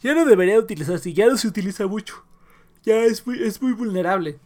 [0.00, 1.12] Ya no debería utilizarse.
[1.12, 2.24] Ya no se utiliza mucho.
[2.84, 4.38] Ya es muy, es muy vulnerable.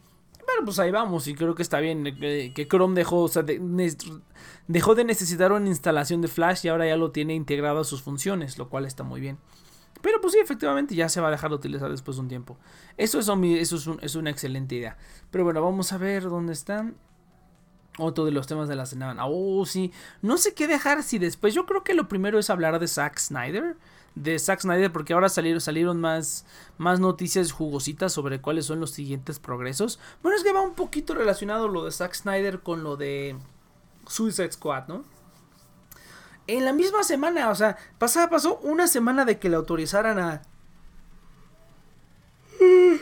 [0.53, 3.43] Pero pues ahí vamos y creo que está bien eh, que, Chrome dejó, o sea,
[4.67, 8.01] dejó de necesitar una instalación de Flash y ahora ya lo tiene integrado a sus
[8.01, 9.37] funciones, lo cual está muy bien.
[10.01, 12.57] Pero pues sí, efectivamente ya se va a dejar de utilizar después de un tiempo.
[12.97, 14.97] Eso es, eso es, una excelente idea.
[15.29, 16.95] Pero bueno, vamos a ver dónde están.
[17.97, 19.25] Otro de los temas de la semana.
[19.25, 19.91] Oh, sí.
[20.21, 21.53] No sé qué dejar si después.
[21.53, 23.75] Yo creo que lo primero es hablar de Zack Snyder
[24.15, 26.45] de Zack Snyder porque ahora salieron, más,
[26.77, 29.99] más noticias jugositas sobre cuáles son los siguientes progresos.
[30.21, 33.37] Bueno, es que va un poquito relacionado lo de Zack Snyder con lo de
[34.07, 35.03] Suicide Squad, ¿no?
[36.47, 40.41] En la misma semana, o sea, pasó una semana de que le autorizaran a...
[42.59, 42.99] Le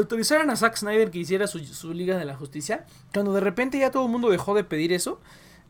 [0.00, 2.86] autorizaran a Zack Snyder que hiciera su, su Liga de la Justicia.
[3.12, 5.20] Cuando de repente ya todo el mundo dejó de pedir eso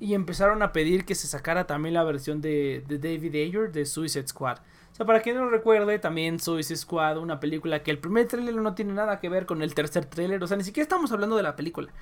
[0.00, 4.28] y empezaron a pedir que se sacara también la versión de, David Ayer de Suicide
[4.28, 4.59] Squad.
[4.92, 8.54] O sea, para quien no recuerde, también Suicide Squad, una película que el primer tráiler
[8.54, 11.37] no tiene nada que ver con el tercer tráiler, o sea, ni siquiera estamos hablando
[11.37, 11.92] de la película.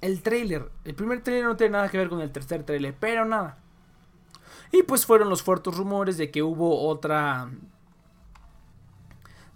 [0.00, 3.24] El tráiler, el primer tráiler no tiene nada que ver con el tercer tráiler, pero
[3.24, 3.58] nada.
[4.70, 7.50] Y pues fueron los fuertes rumores de que hubo otra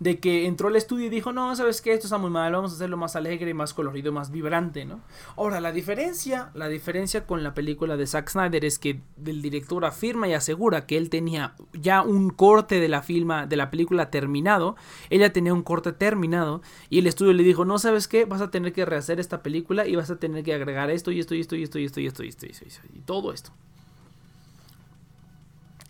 [0.01, 2.73] de que entró al estudio y dijo, no, sabes que esto está muy mal, vamos
[2.73, 5.01] a hacerlo más alegre, más colorido, más vibrante, ¿no?
[5.37, 9.85] Ahora, la diferencia, la diferencia con la película de Zack Snyder es que el director
[9.85, 14.11] afirma y asegura que él tenía ya un corte de la filma, de la película
[14.11, 14.77] terminado,
[15.11, 18.51] ella tenía un corte terminado y el estudio le dijo, no, sabes qué, vas a
[18.51, 21.41] tener que rehacer esta película y vas a tener que agregar esto y esto y
[21.41, 23.33] esto y esto y esto y esto y esto y, esto, y, esto, y todo
[23.33, 23.51] esto.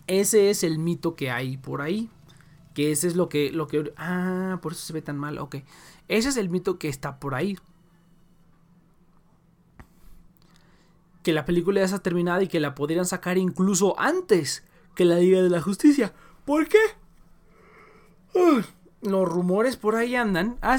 [0.07, 2.09] Ese es el mito que hay por ahí
[2.79, 3.91] Que ese es lo que, lo que...
[3.97, 5.57] Ah, por eso se ve tan mal, ok.
[6.07, 7.57] Ese es el mito que está por ahí.
[11.21, 14.63] Que la película ya está terminada y que la podrían sacar incluso antes
[14.95, 16.13] que la Liga de la Justicia.
[16.45, 16.79] ¿Por qué?
[19.01, 20.57] los rumores por ahí andan.
[20.61, 20.77] Ah,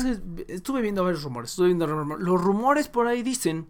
[0.48, 1.50] estuve viendo varios rumores.
[1.50, 3.66] Estuve viendo Los rumores por ahí dicen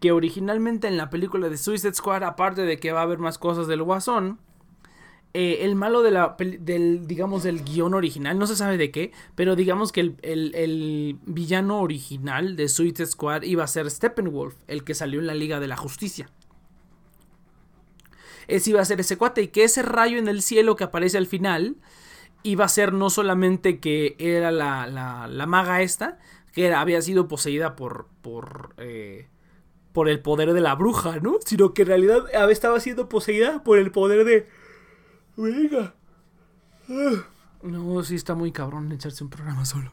[0.00, 3.36] que originalmente en la película de Suicide Squad, aparte de que va a haber más
[3.36, 4.40] cosas del Guasón,
[5.32, 9.12] eh, el malo de la, del, digamos, del guion original, no se sabe de qué,
[9.36, 14.82] pero digamos que el, el, villano original de Suicide Squad iba a ser Steppenwolf, el
[14.82, 16.28] que salió en la Liga de la Justicia.
[18.48, 21.16] Ese iba a ser ese cuate y que ese rayo en el cielo que aparece
[21.16, 21.76] al final
[22.42, 26.18] iba a ser no solamente que era la, la, la maga esta,
[26.52, 29.28] que había sido poseída por, por, eh,
[29.92, 31.36] por el poder de la bruja, ¿no?
[31.44, 34.48] Sino que en realidad estaba siendo poseída por el poder de
[37.62, 39.92] No, sí está muy cabrón echarse un programa solo.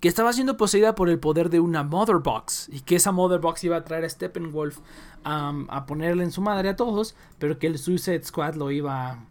[0.00, 2.68] Que estaba siendo poseída por el poder de una Mother Box.
[2.72, 4.80] Y que esa Mother Box iba a traer a Steppenwolf
[5.22, 7.14] a ponerle en su madre a todos.
[7.38, 9.24] Pero que el Suicide Squad lo iba.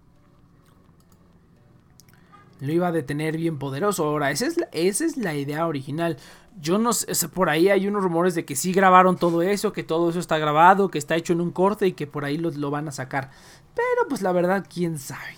[2.62, 4.06] Lo iba a detener bien poderoso.
[4.06, 6.18] Ahora, es esa es la idea original.
[6.60, 9.84] Yo no sé, por ahí hay unos rumores de que sí grabaron todo eso, que
[9.84, 12.52] todo eso está grabado, que está hecho en un corte y que por ahí lo,
[12.52, 13.32] lo van a sacar.
[13.74, 15.38] Pero pues la verdad, quién sabe.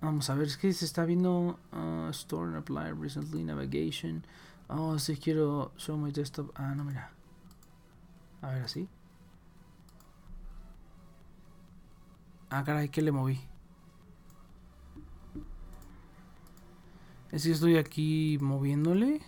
[0.00, 4.24] Vamos a ver, es que se está viendo uh, Store and Apply Recently Navigation.
[4.68, 6.50] Oh, si quiero show my desktop.
[6.54, 7.10] Ah, no, mira.
[8.40, 8.88] A ver, así.
[12.50, 13.49] Ah, caray, ¿qué le moví?
[17.32, 19.20] Es que estoy aquí moviéndole.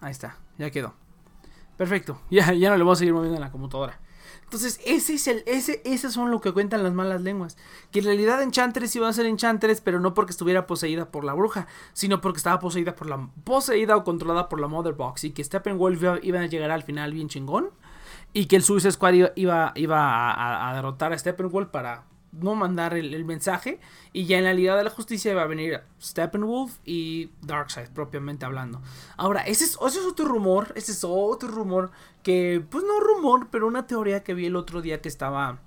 [0.00, 0.94] Ahí está, ya quedó.
[1.76, 4.00] Perfecto, ya, ya no le voy a seguir moviendo en la computadora.
[4.44, 7.56] Entonces, ese es el, ese, ese son lo que cuentan las malas lenguas.
[7.90, 11.32] Que en realidad Enchantress iba a ser Enchantress, pero no porque estuviera poseída por la
[11.32, 13.28] bruja, sino porque estaba poseída por la.
[13.42, 15.24] poseída o controlada por la Mother Box.
[15.24, 17.70] Y que Steppenwolf iba, iba a llegar al final bien chingón.
[18.32, 22.04] Y que el Suicide Squad iba, iba, a, a, derrotar a Steppenwolf para
[22.40, 23.80] no mandar el, mensaje.
[24.12, 28.44] Y ya en la Liga de la Justicia va a venir Steppenwolf y Darkseid, propiamente
[28.44, 28.82] hablando.
[29.16, 30.72] Ahora, ese es, ese es otro rumor.
[30.76, 31.90] Ese es otro rumor
[32.22, 35.60] que, pues no rumor, pero una teoría que vi el otro día que estaba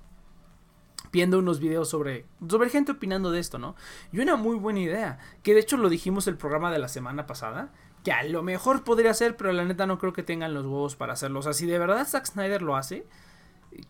[1.12, 3.74] viendo unos videos sobre, sobre gente opinando de esto, ¿no?
[4.12, 7.26] Y una muy buena idea, que de hecho lo dijimos el programa de la semana
[7.26, 7.72] pasada,
[8.04, 10.96] que a lo mejor podría ser, pero la neta no creo que tengan los huevos
[10.96, 11.40] para hacerlo.
[11.40, 13.06] O sea, si de verdad Zack Snyder lo hace,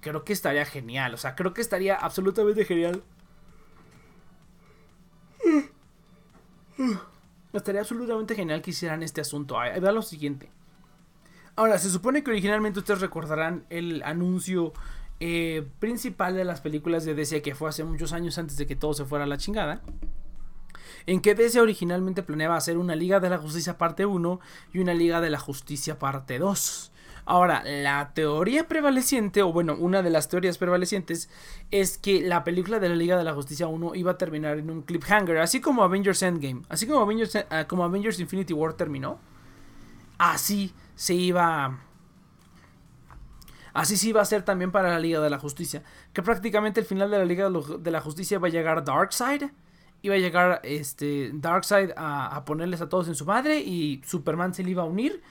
[0.01, 1.15] creo que estaría genial.
[1.15, 3.03] O sea, creo que estaría absolutamente genial.
[7.53, 9.59] Estaría absolutamente genial que hicieran este asunto.
[9.59, 10.51] Ahí va lo siguiente.
[11.57, 14.73] Ahora, se supone que originalmente ustedes recordarán el anuncio
[15.21, 18.77] eh, principal de las películas de DC que fue hace muchos años antes de que
[18.77, 19.83] todo se fuera a la chingada.
[21.07, 24.41] En que DC originalmente planeaba hacer una Liga de la Justicia parte 1
[24.73, 26.93] y una Liga de la Justicia parte 2.
[27.31, 31.29] Ahora, la teoría prevaleciente, o bueno, una de las teorías prevalecientes,
[31.71, 34.71] es que la película de la Liga de la Justicia 1 iba a terminar en
[34.71, 39.19] un cliffhanger, así como Avengers Endgame, así como Avengers, ah, como Avengers Infinity War terminó.
[40.17, 41.79] Así se iba...
[43.75, 45.83] Así se iba a ser también para la Liga de la Justicia.
[46.15, 49.51] Que prácticamente el final de la Liga de la Justicia va a llegar Darkseid.
[50.01, 53.61] Iba a llegar este, Darkseid a, a ponerles a todos en su madre.
[53.61, 55.23] Y Superman se le iba a unir.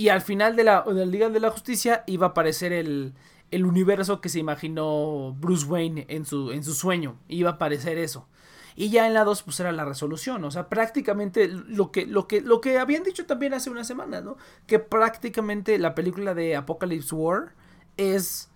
[0.00, 3.12] Y al final de la, Liga de la Justicia iba a aparecer el,
[3.50, 7.18] el universo que se imaginó Bruce Wayne en su, en su sueño.
[7.28, 8.26] Iba a aparecer eso.
[8.74, 12.26] Y ya en la 2 pues era la resolución, o sea, prácticamente lo que, lo
[12.26, 14.38] que, lo que habían dicho también hace una semana, ¿no?
[14.66, 17.52] Que prácticamente la película de Apocalypse War
[17.98, 18.49] es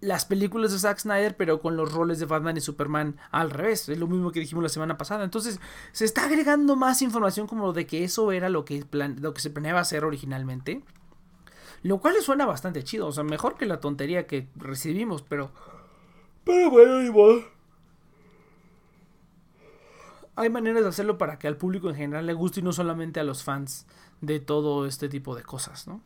[0.00, 3.88] las películas de Zack Snyder, pero con los roles de Batman y Superman al revés.
[3.88, 5.24] Es lo mismo que dijimos la semana pasada.
[5.24, 5.60] Entonces,
[5.92, 9.50] se está agregando más información como de que eso era lo que, lo que se
[9.50, 10.82] planeaba hacer originalmente.
[11.82, 13.06] Lo cual le suena bastante chido.
[13.06, 15.50] O sea, mejor que la tontería que recibimos, pero.
[16.44, 17.44] Pero bueno, igual.
[20.36, 23.18] Hay maneras de hacerlo para que al público en general le guste y no solamente
[23.18, 23.86] a los fans
[24.20, 26.00] de todo este tipo de cosas, ¿no?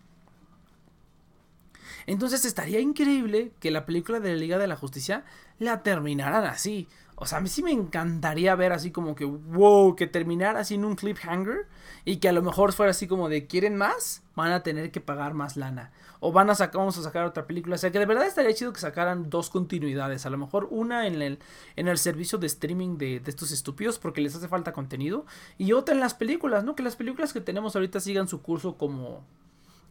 [2.06, 5.24] Entonces estaría increíble que la película de la Liga de la Justicia
[5.58, 6.88] la terminaran así.
[7.22, 10.74] O sea, a mí sí me encantaría ver así como que, wow, que terminara así
[10.74, 11.68] en un cliffhanger
[12.04, 14.24] y que a lo mejor fuera así como de, ¿quieren más?
[14.34, 15.92] Van a tener que pagar más lana.
[16.18, 17.76] O van a sacar, vamos a sacar otra película.
[17.76, 20.26] O sea, que de verdad estaría chido que sacaran dos continuidades.
[20.26, 21.38] A lo mejor una en el,
[21.76, 25.24] en el servicio de streaming de, de estos estúpidos porque les hace falta contenido.
[25.58, 26.74] Y otra en las películas, ¿no?
[26.74, 29.24] Que las películas que tenemos ahorita sigan su curso como,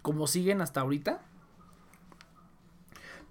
[0.02, 1.22] como siguen hasta ahorita.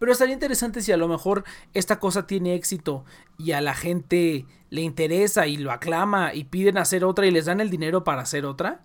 [0.01, 1.45] Pero estaría interesante si a lo mejor
[1.75, 3.05] esta cosa tiene éxito
[3.37, 7.45] y a la gente le interesa y lo aclama y piden hacer otra y les
[7.45, 8.83] dan el dinero para hacer otra.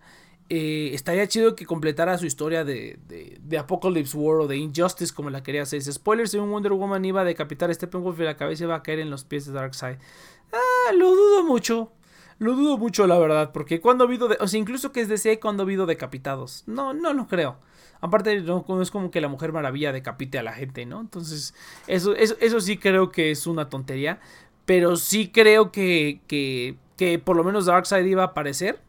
[0.50, 5.30] Eh, estaría chido que completara su historia de, de, Apocalypse War o de Injustice como
[5.30, 5.82] la quería hacer.
[5.82, 8.84] Spoiler, si un Wonder Woman iba a decapitar a Steppenwolf y la cabeza iba a
[8.84, 9.96] caer en los pies de Darkseid.
[10.52, 11.94] Ah, lo dudo mucho.
[12.38, 15.08] Lo dudo mucho, la verdad, porque cuando ha habido, de, o sea, incluso que es
[15.08, 16.64] DC, cuando ha habido decapitados.
[16.68, 17.58] No, no lo creo.
[18.02, 21.00] Aparte, no, es como que la Mujer Maravilla decapite a la gente, ¿no?
[21.00, 21.54] Entonces,
[21.88, 24.20] eso, eso, eso sí creo que es una tontería.
[24.66, 28.82] Pero sí creo que, que, que por lo menos Darkseid iba a aparecer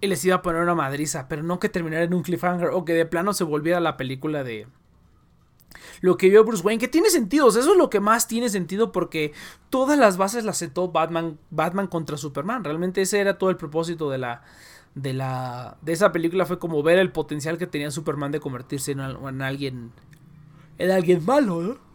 [0.00, 2.84] y les iba a poner una madriza, pero no que terminara en un cliffhanger o
[2.84, 4.66] que de plano se volviera la película de
[6.00, 8.92] lo que vio Bruce Wayne, que tiene sentido, eso es lo que más tiene sentido
[8.92, 9.32] porque
[9.68, 14.10] todas las bases las sentó Batman, Batman contra Superman, realmente ese era todo el propósito
[14.10, 14.42] de la
[14.94, 18.92] de la de esa película fue como ver el potencial que tenía Superman de convertirse
[18.92, 19.92] en, en alguien
[20.78, 21.90] en alguien malo, ¿no?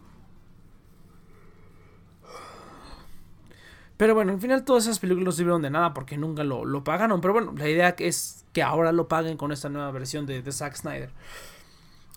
[3.96, 7.20] Pero bueno, al final todas esas películas no sirvieron de nada porque nunca lo, pagaron.
[7.20, 10.52] Pero bueno, la idea es que ahora lo paguen con esta nueva versión de, de
[10.52, 11.10] Zack Snyder.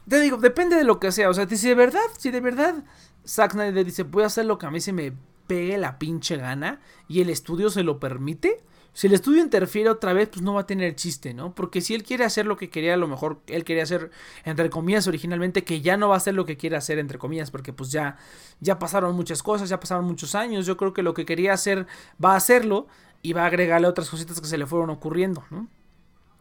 [0.09, 1.29] Te digo, depende de lo que sea.
[1.29, 2.83] O sea, si de verdad, si de verdad
[3.25, 5.13] Zack Snyder dice, voy a hacer lo que a mí se me
[5.47, 10.13] pegue la pinche gana y el estudio se lo permite, si el estudio interfiere otra
[10.13, 11.53] vez, pues no va a tener chiste, ¿no?
[11.53, 14.09] Porque si él quiere hacer lo que quería, a lo mejor él quería hacer,
[14.45, 17.51] entre comillas, originalmente, que ya no va a hacer lo que quiere hacer, entre comillas,
[17.51, 18.17] porque pues ya,
[18.59, 20.65] ya pasaron muchas cosas, ya pasaron muchos años.
[20.65, 21.85] Yo creo que lo que quería hacer
[22.23, 22.87] va a hacerlo
[23.21, 25.67] y va a agregarle otras cositas que se le fueron ocurriendo, ¿no?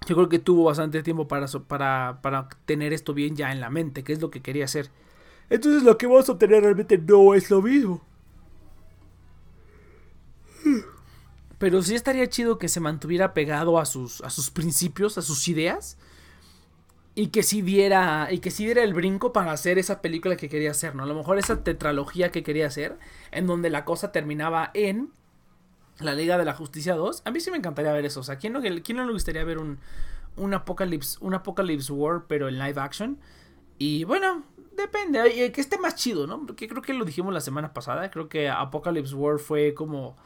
[0.07, 3.71] Yo creo que tuvo bastante tiempo para, para, para tener esto bien ya en la
[3.71, 4.91] mente, que es lo que quería hacer.
[5.51, 8.03] Entonces lo que vamos a obtener realmente no es lo mismo.
[11.59, 15.49] Pero sí estaría chido que se mantuviera pegado a sus, a sus principios, a sus
[15.49, 15.99] ideas.
[17.15, 18.29] Y que sí diera.
[18.31, 21.03] Y que sí diera el brinco para hacer esa película que quería hacer, ¿no?
[21.03, 22.97] A lo mejor esa tetralogía que quería hacer.
[23.33, 25.11] En donde la cosa terminaba en.
[26.01, 27.23] La Liga de la Justicia 2.
[27.25, 28.21] A mí sí me encantaría ver eso.
[28.21, 29.79] O sea, ¿quién no, quién no le gustaría ver un.
[30.37, 33.19] Un Apocalypse, un Apocalypse War, pero en live action?
[33.77, 34.45] Y bueno,
[34.77, 35.51] depende.
[35.51, 36.47] Que esté más chido, ¿no?
[36.47, 38.11] Porque creo que lo dijimos la semana pasada.
[38.11, 40.17] Creo que Apocalypse War fue como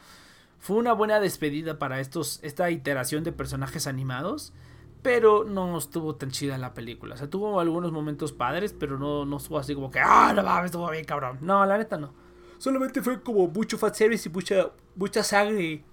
[0.63, 4.53] fue una buena despedida para estos, esta iteración de personajes animados.
[5.01, 7.15] Pero no estuvo tan chida la película.
[7.15, 10.41] O sea, tuvo algunos momentos padres, pero no, no estuvo así como que, ah, no
[10.41, 11.39] mames, estuvo bien cabrón.
[11.41, 12.13] No, la neta no.
[12.63, 15.83] Solamente fue como mucho fat service y mucha, mucha sangre.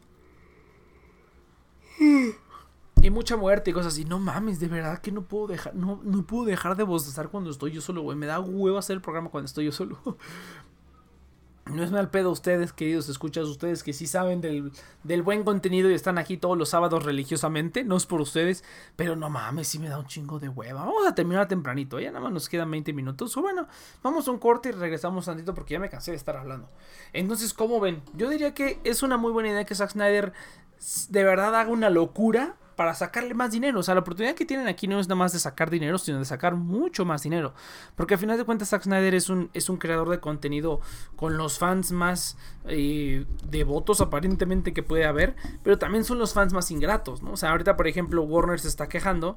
[3.02, 4.04] Y mucha muerte y cosas así.
[4.04, 7.50] No mames, de verdad que no puedo dejar, no, no puedo dejar de bostezar cuando
[7.50, 8.16] estoy yo solo, güey.
[8.16, 9.98] Me da huevo hacer el programa cuando estoy yo solo.
[11.70, 15.94] No es mal pedo ustedes, queridos escuchas, ustedes que sí saben del, buen contenido y
[15.94, 17.84] están aquí todos los sábados religiosamente.
[17.84, 18.64] No es por ustedes,
[18.96, 20.84] pero no mames, sí me da un chingo de hueva.
[20.84, 23.36] Vamos a terminar tempranito, ya nada más nos quedan 20 minutos.
[23.36, 23.66] O bueno,
[24.02, 26.68] vamos a un corte y regresamos tantito porque ya me cansé de estar hablando.
[27.12, 28.02] Entonces, ¿cómo ven?
[28.14, 30.32] Yo diría que es una muy buena idea que Zack Snyder
[31.08, 33.80] de verdad haga una locura para sacarle más dinero.
[33.80, 36.18] O sea, la oportunidad que tienen aquí no es nada más de sacar dinero, sino
[36.18, 37.52] de sacar mucho más dinero.
[37.94, 40.80] Porque al final de cuentas Zack Snyder es un, es un creador de contenido
[41.14, 46.54] con los fans más eh, devotos aparentemente que puede haber, pero también son los fans
[46.54, 47.32] más ingratos, ¿no?
[47.32, 49.36] O sea, ahorita por ejemplo Warner se está quejando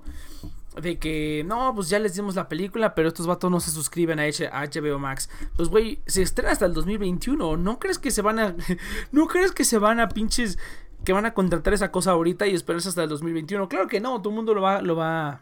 [0.82, 4.20] de que no, pues ya les dimos la película, pero estos vatos no se suscriben
[4.20, 5.30] a, HBO Max.
[5.56, 8.56] Pues güey, se estrena hasta el 2021, ¿no crees que se van a
[9.12, 10.58] no crees que se van a pinches
[11.04, 13.68] que van a contratar esa cosa ahorita y esperarse hasta el 2021.
[13.68, 15.42] Claro que no, todo el mundo lo va, lo va,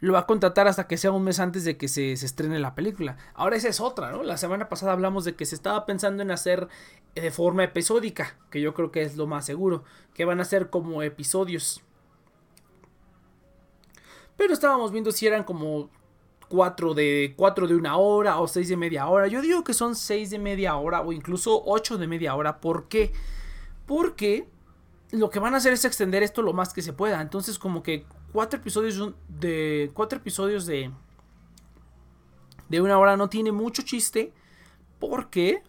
[0.00, 2.74] lo va a contratar hasta que sea un mes antes de que se, estrene la
[2.74, 3.16] película.
[3.34, 4.22] Ahora esa es otra, ¿no?
[4.22, 6.68] La semana pasada hablamos de que se estaba pensando en hacer
[7.14, 10.70] de forma episódica, que yo creo que es lo más seguro, que van a ser
[10.70, 11.82] como episodios.
[14.36, 15.90] Pero estábamos viendo si eran como
[16.48, 19.26] cuatro de, cuatro de una hora o seis de media hora.
[19.26, 22.60] Yo digo que son seis de media hora o incluso ocho de media hora.
[22.60, 23.12] ¿Por qué?
[25.12, 27.20] Lo que van a hacer es extender esto lo más que se pueda.
[27.20, 29.90] Entonces, como que cuatro episodios de.
[29.94, 30.90] Cuatro episodios de.
[32.68, 34.32] De una hora no tiene mucho chiste.
[34.98, 35.62] Porque.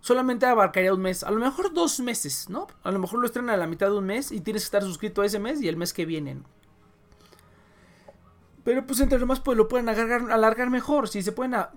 [0.00, 1.22] Solamente abarcaría un mes.
[1.22, 2.66] A lo mejor dos meses, ¿no?
[2.82, 4.32] A lo mejor lo estrenan a la mitad de un mes.
[4.32, 6.42] Y tienes que estar suscrito a ese mes y el mes que viene.
[8.64, 11.08] Pero pues entre más pues lo pueden alargar, alargar mejor.
[11.08, 11.70] Si se pueden a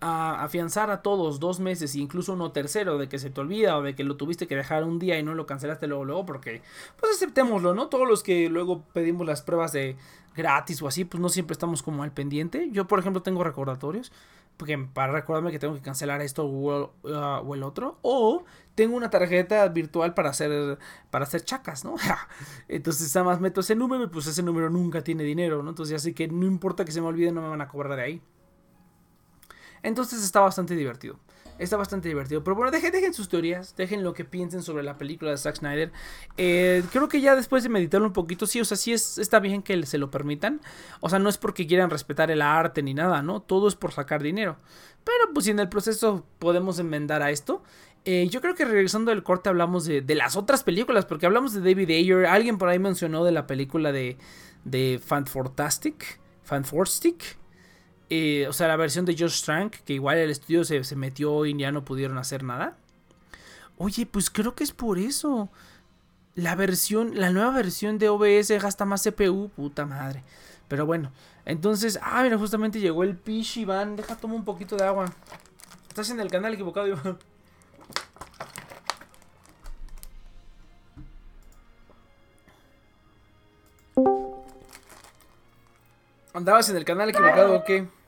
[0.00, 3.94] afianzar a todos dos meses, incluso uno tercero, de que se te olvida o de
[3.94, 6.62] que lo tuviste que dejar un día y no lo cancelaste luego, luego, porque
[6.98, 7.88] pues aceptémoslo, ¿no?
[7.88, 9.96] Todos los que luego pedimos las pruebas de
[10.36, 12.68] gratis o así, pues no siempre estamos como al pendiente.
[12.72, 14.12] Yo, por ejemplo, tengo recordatorios
[14.60, 17.98] porque para recordarme que tengo que cancelar esto o, uh, el otro.
[18.02, 18.44] O
[18.74, 20.78] tengo una tarjeta virtual para hacer,
[21.10, 21.94] para hacer chacas, ¿no?
[22.68, 25.70] Entonces nada más meto ese número y pues ese número nunca tiene dinero, ¿no?
[25.70, 28.02] Entonces así que no importa que se me olvide, no me van a cobrar de
[28.02, 28.22] ahí.
[29.82, 31.18] Entonces está bastante divertido.
[31.60, 32.42] Está bastante divertido.
[32.42, 35.56] Pero bueno, dejen, dejen sus teorías, dejen lo que piensen sobre la película de Zack
[35.56, 35.92] Snyder.
[36.38, 39.40] Eh, creo que ya después de meditarlo un poquito, sí, o sea, sí es, está
[39.40, 40.62] bien que se lo permitan.
[41.00, 43.42] O sea, no es porque quieran respetar el arte ni nada, ¿no?
[43.42, 44.56] Todo es por sacar dinero.
[45.04, 47.62] Pero pues si en el proceso podemos enmendar a esto.
[48.06, 51.60] Eh, yo creo que regresando del corte hablamos de, las otras películas, porque hablamos de
[51.60, 52.24] David Ayer.
[52.24, 54.16] Alguien por ahí mencionó de la película de,
[54.64, 56.20] de Fantastic.
[56.42, 57.39] Fantastic.
[58.10, 61.46] Eh, o sea, la versión de Josh Trank, que igual el estudio se, se, metió
[61.46, 62.76] y ya no pudieron hacer nada.
[63.78, 65.48] Oye, pues creo que es por eso.
[66.34, 70.24] La versión, la nueva versión de OBS gasta más CPU, puta madre.
[70.66, 71.12] Pero bueno,
[71.44, 73.94] entonces, ah, mira, justamente llegó el Pish Iván.
[73.96, 75.06] Deja, toma un poquito de agua.
[75.88, 77.18] Estás en el canal equivocado.
[86.32, 87.99] ¿Andabas en el canal equivocado o qué?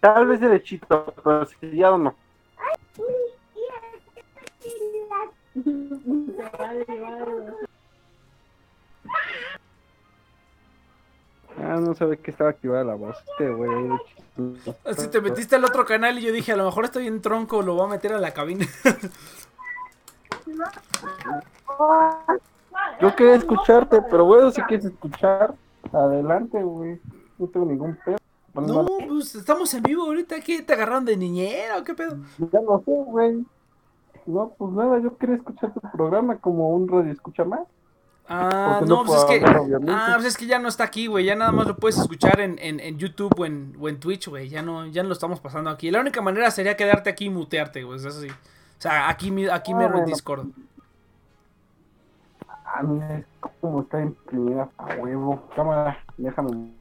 [0.00, 2.14] Tal vez derechito, pero sellado no.
[11.60, 13.16] Ah, no sabe que estaba activada la voz.
[13.32, 13.90] Este güey.
[14.84, 17.62] Así te metiste al otro canal y yo dije, a lo mejor estoy en tronco,
[17.62, 18.66] lo voy a meter a la cabina.
[23.00, 25.54] Yo quería escucharte, pero bueno, si quieres escuchar,
[25.92, 27.00] adelante, güey.
[27.38, 28.18] No tengo ningún pedo.
[28.54, 30.40] No, pues estamos en vivo ahorita.
[30.40, 32.16] ¿Qué te agarraron de niñera o qué pedo?
[32.38, 33.44] Ya no sé, güey.
[34.26, 37.60] No, pues nada, yo quería escuchar tu programa como un radio escucha más.
[38.28, 39.44] Ah, no, pues es que.
[39.88, 41.24] Ah, pues es que ya no está aquí, güey.
[41.24, 44.28] Ya nada más lo puedes escuchar en, en, en YouTube o en, o en Twitch,
[44.28, 44.50] güey.
[44.50, 45.90] Ya no, ya no lo estamos pasando aquí.
[45.90, 47.98] La única manera sería quedarte aquí y mutearte, güey.
[47.98, 48.28] Eso sí.
[48.28, 50.46] O sea, aquí, aquí me en Discord.
[52.74, 53.24] Ah, mira, es
[53.60, 55.42] como está imprimida a huevo.
[55.56, 56.72] Cámara, déjame.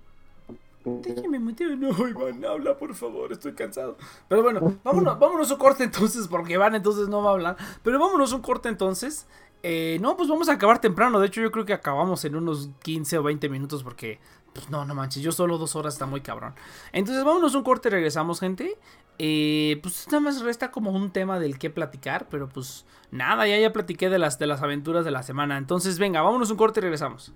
[0.84, 1.76] Déjeme muteo.
[1.76, 3.98] No, Iván, habla, por favor, estoy cansado.
[4.28, 7.58] Pero bueno, vámonos, vámonos un corte entonces, porque Iván entonces no va a hablar.
[7.84, 9.28] Pero vámonos un corte entonces.
[9.64, 11.20] Eh, no, pues vamos a acabar temprano.
[11.20, 14.20] De hecho, yo creo que acabamos en unos 15 o 20 minutos porque,
[14.54, 16.54] pues no, no manches, yo solo dos horas está muy cabrón.
[16.92, 18.78] Entonces, vámonos un corte regresamos, gente.
[19.20, 23.58] Eh, pues nada más resta como un tema del que platicar, pero pues nada, ya
[23.58, 25.58] ya platiqué de las, de las aventuras de la semana.
[25.58, 27.34] Entonces, venga, vámonos un corte y regresamos.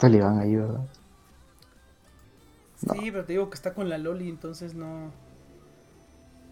[0.00, 0.86] El Iván ahí, ¿verdad?
[2.76, 5.12] Sí, pero te digo que está con la Loli, entonces no.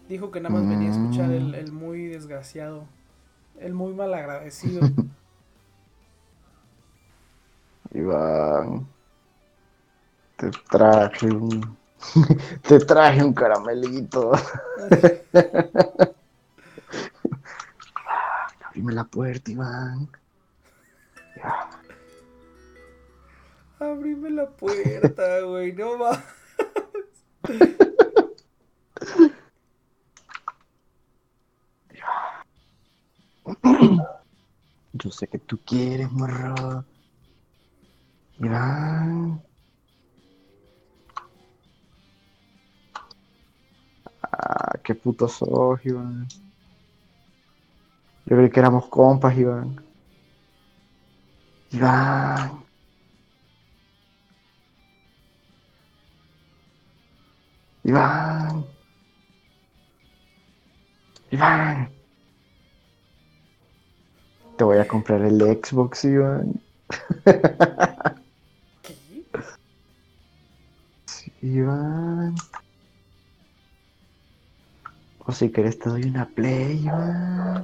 [0.07, 2.85] Dijo que nada más venía a escuchar el, el muy desgraciado.
[3.59, 4.81] El muy malagradecido.
[7.93, 8.87] Iván.
[10.37, 11.77] Te traje un.
[12.67, 14.31] Te traje un caramelito.
[18.65, 20.09] Abrime la puerta, Iván.
[23.81, 26.23] Abrime la puerta, güey, no va.
[34.93, 36.85] Yo sé que tú quieres, morro.
[38.37, 39.41] Iván.
[44.21, 46.27] Ah, qué puto sos, Iván.
[48.27, 49.83] Yo creí que éramos compas, Iván.
[51.71, 52.70] Iván.
[57.83, 58.65] Iván.
[61.31, 61.89] Iván.
[64.57, 66.61] Te voy a comprar el Xbox, Iván.
[68.83, 69.25] ¿Qué?
[71.41, 72.35] Iván.
[75.25, 77.63] O si querés te doy una play, Iván.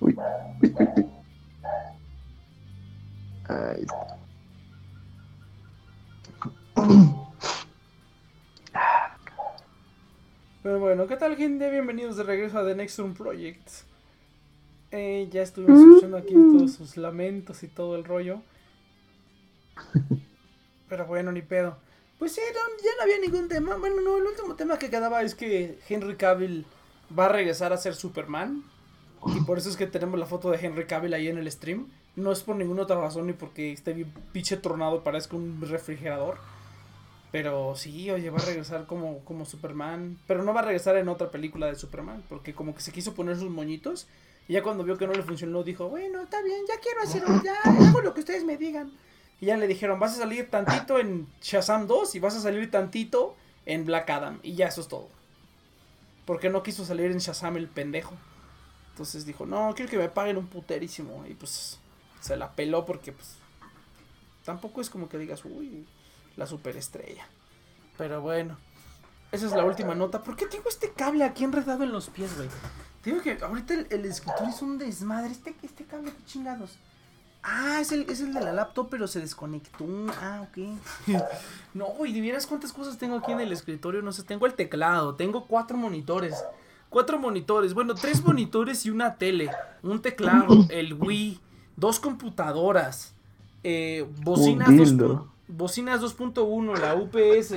[0.00, 0.16] Uy.
[10.62, 11.70] Pero bueno, ¿qué tal gente?
[11.70, 13.68] Bienvenidos de regreso a The Next Room Project.
[14.92, 18.42] Eh, ya estuvimos escuchando aquí todos sus lamentos y todo el rollo.
[20.88, 21.76] Pero bueno, ni pedo.
[22.18, 23.76] Pues sí, no- ya no había ningún tema.
[23.76, 26.64] Bueno, no, el último tema que quedaba es que Henry Cavill
[27.18, 28.62] va a regresar a ser Superman.
[29.36, 31.88] Y por eso es que tenemos la foto de Henry Cavill ahí en el stream.
[32.14, 35.60] No es por ninguna otra razón ni porque esté bien pinche tronado y parezca un
[35.62, 36.38] refrigerador.
[37.32, 40.18] Pero sí, oye, va a regresar como, como Superman.
[40.26, 42.22] Pero no va a regresar en otra película de Superman.
[42.28, 44.06] Porque como que se quiso poner sus moñitos.
[44.48, 47.40] Y ya cuando vio que no le funcionó, dijo, bueno, está bien, ya quiero hacerlo,
[47.42, 48.92] ya hago lo que ustedes me digan.
[49.40, 52.70] Y ya le dijeron, vas a salir tantito en Shazam 2 y vas a salir
[52.70, 54.38] tantito en Black Adam.
[54.42, 55.08] Y ya eso es todo.
[56.26, 58.14] Porque no quiso salir en Shazam el pendejo.
[58.90, 61.24] Entonces dijo, no, quiero que me paguen un puterísimo.
[61.26, 61.78] Y pues
[62.20, 63.36] se la peló porque pues
[64.44, 65.86] tampoco es como que digas, uy,
[66.36, 67.26] la superestrella.
[67.98, 68.56] Pero bueno,
[69.30, 70.22] esa es la última nota.
[70.22, 72.48] ¿Por qué tengo este cable aquí enredado en los pies, güey?
[73.02, 75.30] Te digo que ahorita el, el escritorio es un desmadre.
[75.32, 76.78] Este, este cable, qué chingados.
[77.42, 79.84] Ah, es el, es el de la laptop, pero se desconectó.
[80.20, 80.78] Ah, ok.
[81.74, 84.00] no, y vieras cuántas cosas tengo aquí en el escritorio.
[84.02, 86.34] No sé, tengo el teclado, tengo cuatro monitores.
[86.88, 89.50] Cuatro monitores, bueno, tres monitores y una tele.
[89.82, 91.40] Un teclado, el Wii,
[91.74, 93.14] dos computadoras,
[93.64, 95.31] eh, bocinas, Un dos dildo.
[95.48, 97.54] Bocinas 2.1, la UPS.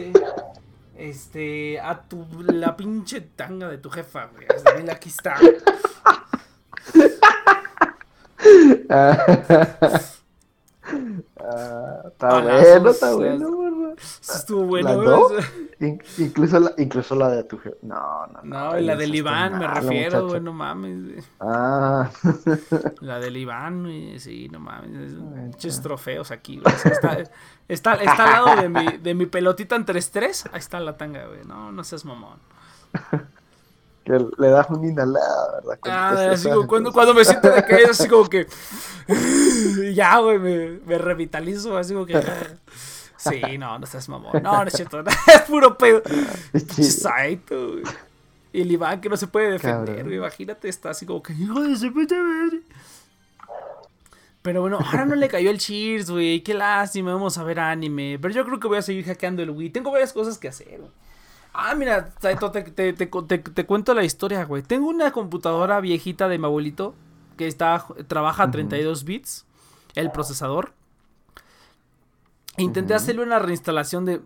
[0.98, 4.48] Este, a tu, la pinche tanga de tu jefa, güey.
[4.48, 5.38] Hasta Aquí está.
[11.48, 13.65] Ah, está bueno, está bueno.
[13.98, 15.30] Eso Estuvo bueno.
[15.80, 17.78] La, incluso la de tu jefe.
[17.82, 18.72] No, no, no.
[18.72, 21.24] No, la del Iván, me malo, refiero, güey, no mames.
[21.40, 22.10] Ah,
[23.02, 25.14] La del Iván, güey, sí, no mames.
[25.14, 26.74] Muchos trofeos aquí, güey.
[26.86, 27.18] Está,
[27.68, 30.50] está, está al lado de mi, de mi pelotita en 3-3.
[30.52, 31.44] Ahí está la tanga, güey.
[31.46, 32.40] No, no seas mamón.
[34.04, 35.80] que le das un inhalado, ¿verdad?
[35.82, 38.48] Cuando Ah, así como cuando, cuando me siento de caída, así como que.
[39.94, 42.22] Ya, güey, me, me revitalizo, así como que.
[43.30, 44.42] Sí, no, no seas mamón.
[44.44, 45.04] No, no es cierto.
[45.28, 46.02] Es puro pedo.
[46.82, 47.84] Saito, güey.
[48.54, 50.18] Y el Iván que no se puede defender, güey.
[50.18, 51.34] Imagínate, está así como que.
[51.34, 52.62] Hijo de su puta madre".
[54.42, 56.42] Pero bueno, ahora no le cayó el Cheers, güey.
[56.42, 58.20] Qué lástima, vamos a ver anime.
[58.22, 59.72] Pero yo creo que voy a seguir hackeando el Wii.
[59.72, 60.92] Tengo varias cosas que hacer, güey.
[61.52, 64.62] Ah, mira, Saito, te, te, te, te- te cuento la historia, güey.
[64.62, 66.94] Tengo una computadora viejita de mi abuelito
[67.38, 69.46] que está, trabaja a 32 bits,
[69.96, 70.74] el procesador.
[72.58, 73.04] Intenté Ujú.
[73.04, 74.22] hacerle una reinstalación de.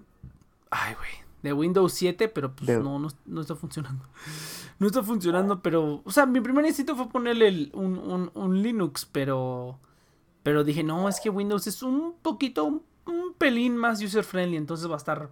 [0.71, 1.09] Ay, güey.
[1.41, 4.05] De Windows 7, pero pues De- no, no, no está funcionando.
[4.79, 6.01] No está funcionando, pero.
[6.05, 9.77] O sea, mi primer instinto fue ponerle el- un, un- un Linux, pero.
[10.41, 14.55] Pero dije, no, es que Windows es un poquito, un, un pelín más user friendly,
[14.55, 15.29] entonces va a estar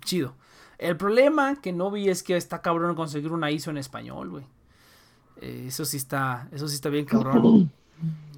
[0.00, 0.34] chido.
[0.78, 4.46] El problema que no vi es que está cabrón conseguir una ISO en español, güey.
[5.42, 7.70] Eh, eso sí está, eso sí está bien cabrón.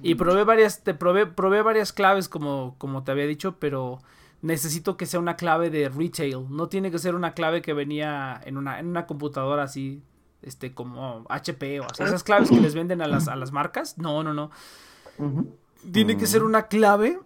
[0.03, 3.99] Y probé varias, te probé, probé varias claves como, como te había dicho, pero
[4.41, 6.45] necesito que sea una clave de retail.
[6.49, 10.01] No tiene que ser una clave que venía en una, en una computadora así,
[10.41, 11.85] este, como HP o.
[12.07, 13.97] Esas claves que les venden a las, a las marcas.
[13.99, 14.49] No, no, no.
[15.91, 17.19] Tiene que ser una clave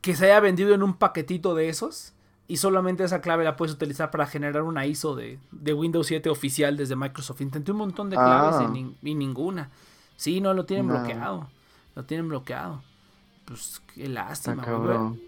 [0.00, 2.12] que se haya vendido en un paquetito de esos.
[2.50, 6.30] Y solamente esa clave la puedes utilizar para generar una ISO de, de Windows 7
[6.30, 7.42] oficial desde Microsoft.
[7.42, 8.64] Intenté un montón de claves Ah.
[8.64, 9.70] y, nin- y ninguna.
[10.18, 10.94] Sí, no, lo tienen No.
[10.98, 11.48] bloqueado.
[11.94, 12.82] Lo tienen bloqueado.
[13.46, 14.56] Pues qué lástima.
[14.56, 14.66] güey.
[14.66, 15.20] cabrón.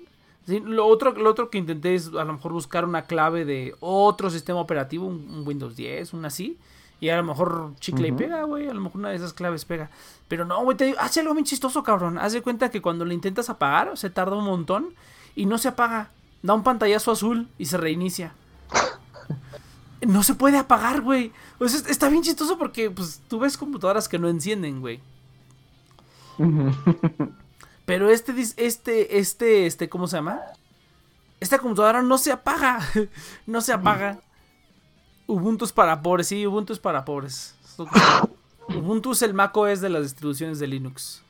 [0.46, 3.74] Sí, lo, otro, lo otro que intenté es a lo mejor buscar una clave de
[3.80, 6.58] otro sistema operativo, un, un Windows 10, un así.
[7.00, 8.68] Y a lo mejor chicle y pega, güey.
[8.68, 9.88] A lo mejor una de esas claves pega.
[10.28, 12.18] Pero no, güey, te digo, hace algo bien chistoso, cabrón.
[12.18, 14.88] Haz de cuenta que cuando lo intentas apagar, se tarda un montón
[15.36, 16.10] y no se apaga.
[16.42, 18.34] Da un pantallazo azul y se reinicia.
[20.06, 21.32] No se puede apagar, güey.
[21.58, 25.00] O sea, está bien chistoso porque, pues, tú ves computadoras que no encienden, güey.
[27.84, 30.40] Pero este, este, este, este, ¿cómo se llama?
[31.38, 32.80] Esta computadora no se apaga.
[33.46, 34.20] no se apaga.
[35.26, 37.54] Ubuntu es para pobres, sí, Ubuntu es para pobres.
[38.68, 41.22] Ubuntu es el Mac OS de las distribuciones de Linux.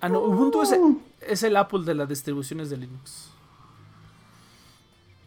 [0.00, 0.74] Ah, no, Ubuntu es,
[1.20, 3.29] es el Apple de las distribuciones de Linux.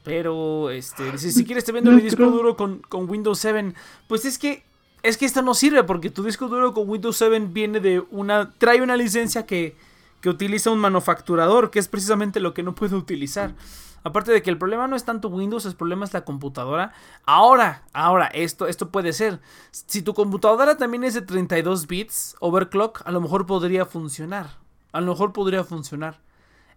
[0.04, 3.74] Pero, este, si, si quieres te vendo mi disco duro con, con Windows 7,
[4.08, 4.64] pues es que,
[5.01, 8.51] es que esto no sirve porque tu disco duro con Windows 7 viene de una,
[8.58, 9.76] trae una licencia que,
[10.20, 13.56] que utiliza un manufacturador, que es precisamente lo que no puedo utilizar.
[14.04, 16.91] Aparte de que el problema no es tanto Windows, el problema es la computadora.
[17.26, 19.39] Ahora, ahora, esto, esto puede ser.
[19.72, 24.58] Si tu computadora también es de 32 bits, overclock, a lo mejor podría funcionar.
[24.91, 26.20] A lo mejor podría funcionar.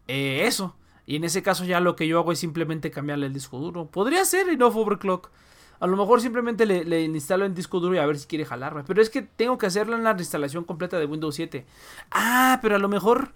[0.07, 0.77] Eh, eso.
[1.07, 3.87] Y en ese caso ya lo que yo hago es simplemente cambiarle el disco duro.
[3.87, 5.31] Podría ser enough overclock.
[5.79, 8.83] A lo mejor simplemente le, instalo en disco duro y a ver si quiere jalarme.
[8.85, 11.65] Pero es que tengo que hacerlo en la reinstalación completa de Windows 7.
[12.11, 13.33] Ah, pero a lo mejor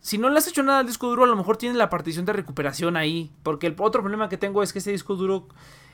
[0.00, 2.24] si no le has hecho nada al disco duro, a lo mejor tiene la partición
[2.24, 3.30] de recuperación ahí.
[3.42, 5.46] Porque el otro problema que tengo es que ese disco duro,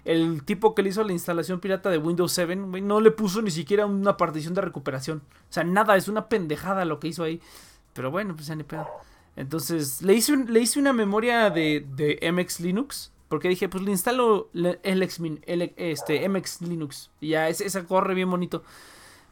[0.05, 3.51] el tipo que le hizo la instalación pirata de Windows 7, no le puso ni
[3.51, 5.23] siquiera una partición de recuperación.
[5.51, 7.41] O sea, nada, es una pendejada lo que hizo ahí.
[7.93, 8.87] Pero bueno, pues ya ni pedo.
[9.37, 13.13] Entonces, le hice, le hice una memoria de, de MX Linux.
[13.29, 17.11] Porque dije, pues le instalo este, MX Linux.
[17.21, 18.63] Y ya, ese corre bien bonito.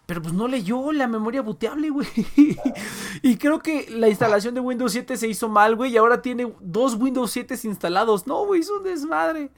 [0.06, 2.06] Pero pues no leyó la memoria booteable, güey.
[3.22, 5.92] y creo que la instalación de Windows 7 se hizo mal, güey.
[5.92, 8.26] Y ahora tiene dos Windows 7 instalados.
[8.26, 9.50] No, güey, es un desmadre.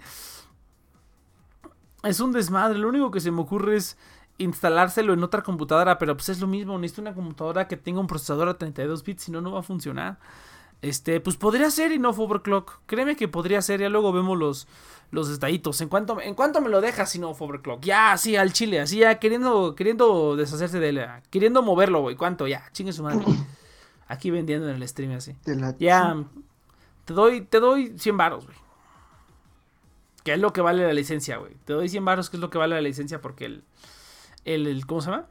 [2.04, 2.78] Es un desmadre.
[2.78, 3.96] Lo único que se me ocurre es
[4.38, 5.98] instalárselo en otra computadora.
[5.98, 6.78] Pero pues es lo mismo.
[6.78, 9.24] Necesito una computadora que tenga un procesador a 32 bits.
[9.24, 10.18] Si no, no va a funcionar.
[10.82, 12.80] Este, pues podría ser y no overclock.
[12.86, 13.80] Créeme que podría ser.
[13.80, 14.68] Ya luego vemos los,
[15.10, 15.80] los detallitos.
[15.80, 17.82] ¿En cuánto, ¿En cuánto me lo dejas si no overclock?
[17.82, 21.06] Ya, así al chile, así ya queriendo, queriendo deshacerse de él.
[21.30, 22.16] Queriendo moverlo, güey.
[22.16, 22.46] ¿Cuánto?
[22.46, 23.24] Ya, chingue su madre.
[24.08, 25.34] Aquí vendiendo en el stream así.
[25.78, 26.24] Ya,
[27.04, 28.56] te doy, te doy 100 varos, güey.
[30.22, 31.54] Que es lo que vale la licencia, güey.
[31.64, 33.64] Te doy 100 varos, que es lo que vale la licencia porque el,
[34.46, 35.26] el, ¿cómo se llama?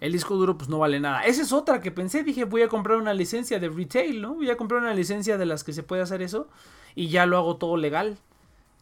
[0.00, 1.22] el disco duro pues no vale nada.
[1.24, 4.34] Esa es otra que pensé, dije voy a comprar una licencia de retail, ¿no?
[4.34, 6.48] Voy a comprar una licencia de las que se puede hacer eso
[6.94, 8.18] y ya lo hago todo legal.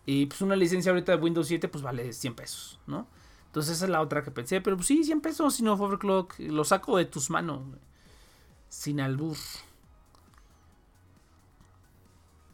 [0.06, 3.08] Y pues una licencia ahorita de Windows 7 pues vale 100 pesos, ¿no?
[3.46, 6.38] Entonces esa es la otra que pensé, pero pues sí, 100 pesos, si no overclock,
[6.38, 7.62] lo saco de tus manos,
[8.68, 9.36] sin albur.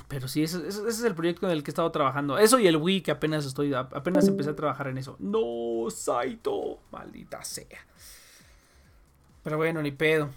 [0.09, 2.39] Pero sí, ese, ese, es el proyecto en el que he estado trabajando.
[2.39, 5.17] Eso y el Wii que apenas estoy, apenas empecé a trabajar en eso.
[5.19, 7.87] No, Saito, maldita sea.
[9.43, 10.29] Pero bueno, ni pedo.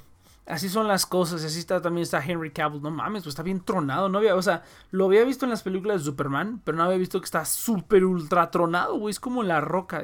[0.46, 1.44] Así son las cosas.
[1.44, 2.82] Así está también está Henry Cavill.
[2.82, 4.08] No mames, pues está bien tronado.
[4.08, 6.98] No había, o sea, lo había visto en las películas de Superman, pero no había
[6.98, 9.12] visto que está súper ultra tronado, güey.
[9.12, 10.02] Es como la roca.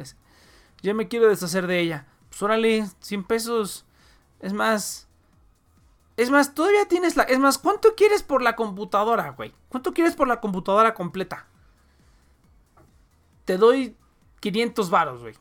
[0.82, 2.07] Ya me quiero deshacer de ella.
[2.30, 3.86] Pues órale, 100 pesos.
[4.41, 5.07] Es más.
[6.16, 7.24] Es más, todavía tienes la.
[7.24, 9.53] Es más, ¿cuánto quieres por la computadora, güey?
[9.70, 11.47] ¿Cuánto quieres por la computadora completa?
[13.45, 13.95] Te doy
[14.39, 15.34] 500 varos, güey.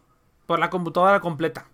[0.47, 1.67] Por la computadora completa.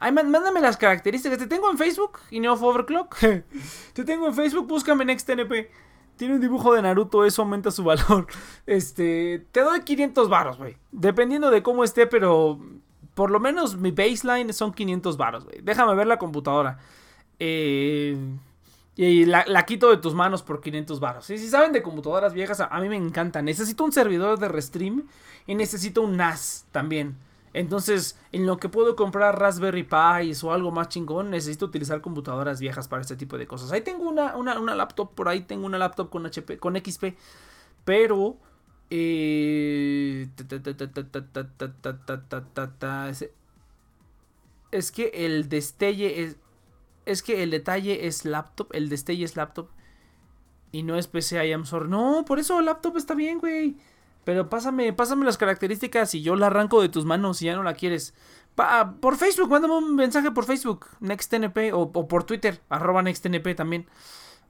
[0.00, 1.38] Ay, mándame las características.
[1.38, 3.16] Te tengo en Facebook, Ineof Overclock.
[3.92, 5.70] Te tengo en Facebook, búscame NextNP.
[6.16, 8.26] Tiene un dibujo de Naruto, eso aumenta su valor.
[8.66, 10.76] Este, te doy 500 varos, güey.
[10.90, 12.58] Dependiendo de cómo esté, pero
[13.14, 15.60] por lo menos mi baseline son 500 varos, güey.
[15.62, 16.78] Déjame ver la computadora.
[17.38, 18.16] Eh,
[18.94, 21.24] y la, quito de tus manos por 500 varos.
[21.24, 23.46] Si saben de computadoras viejas, a, mí me encantan.
[23.46, 25.04] Necesito un servidor de Restream
[25.46, 27.16] y necesito un NAS también.
[27.54, 32.60] Entonces, en lo que puedo comprar Raspberry Pi o algo más chingón, necesito utilizar computadoras
[32.60, 33.72] viejas para este tipo de cosas.
[33.72, 37.16] Ahí tengo una, una, una laptop, por ahí tengo una laptop con HP, con XP,
[37.84, 38.36] pero...
[44.70, 46.36] es que el destelle es...
[47.04, 49.68] Es que el detalle es laptop, el destelle es laptop.
[50.70, 51.88] Y no es PC I am sorry.
[51.88, 53.76] No, por eso laptop está bien, güey.
[54.24, 57.62] Pero pásame, pásame las características y yo la arranco de tus manos si ya no
[57.62, 58.14] la quieres.
[59.00, 63.86] por Facebook, mándame un mensaje por Facebook, NextNP, o, por Twitter, arroba NextNP también.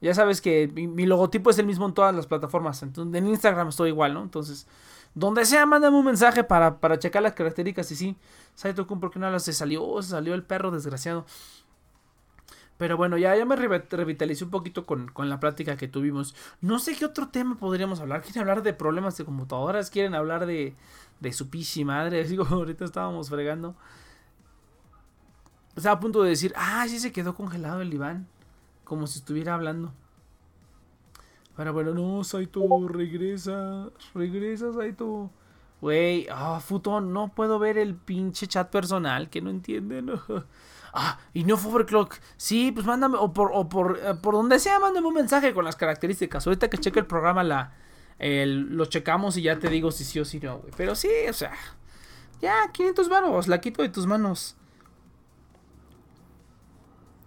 [0.02, 2.82] Ya sabes que mi, logotipo es el mismo en todas las plataformas.
[2.82, 4.22] Entonces, en Instagram estoy igual, ¿no?
[4.22, 4.66] Entonces,
[5.14, 7.90] donde sea, mándame un mensaje para, para checar las características.
[7.92, 8.16] Y sí,
[8.54, 9.44] Saito Kun, ¿por qué no hablas?
[9.44, 11.24] Se salió, se salió el perro desgraciado.
[12.78, 16.34] Pero bueno, ya, ya me revitalicé un poquito con, la plática que tuvimos.
[16.60, 18.22] No sé qué otro tema podríamos hablar.
[18.22, 19.90] ¿Quieren hablar de problemas de computadoras?
[19.90, 20.74] ¿Quieren hablar de,
[21.20, 22.24] de su pichi madre?
[22.28, 23.76] Digo, ahorita estábamos fregando.
[25.76, 28.26] Estaba a punto de decir, ah, sí se quedó congelado el Iván.
[28.84, 29.92] Como si estuviera hablando.
[31.56, 33.90] Pero bueno, no, Saito, regresa.
[34.14, 35.30] Regresa, Saito.
[35.80, 40.10] Güey, ah, futón, no puedo ver el pinche chat personal que no entienden.
[40.92, 42.16] Ah, y no fue overclock.
[42.36, 45.64] Sí, pues mándame, o por, o por, eh, por donde sea, mándame un mensaje con
[45.64, 46.46] las características.
[46.46, 47.72] Ahorita que cheque el programa, la,
[48.18, 50.72] lo checamos y ya te digo si sí o si no, güey.
[50.76, 51.52] Pero sí, o sea,
[52.40, 54.56] ya, 500 varos, la quito de tus manos.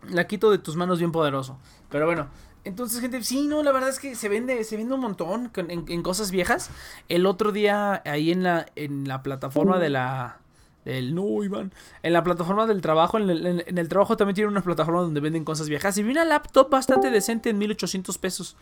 [0.09, 1.57] La quito de tus manos bien poderoso.
[1.89, 2.29] Pero bueno,
[2.63, 5.85] entonces, gente, sí, no, la verdad es que se vende, se vende un montón en,
[5.87, 6.69] en, cosas viejas.
[7.09, 10.39] El otro día, ahí en la, en la plataforma de la
[10.85, 11.73] Del no, Iván.
[12.03, 15.43] En la plataforma del trabajo, en el, el trabajo también tiene una plataforma donde venden
[15.43, 15.97] cosas viejas.
[15.97, 18.55] Y vi una laptop bastante decente en 1800 pesos.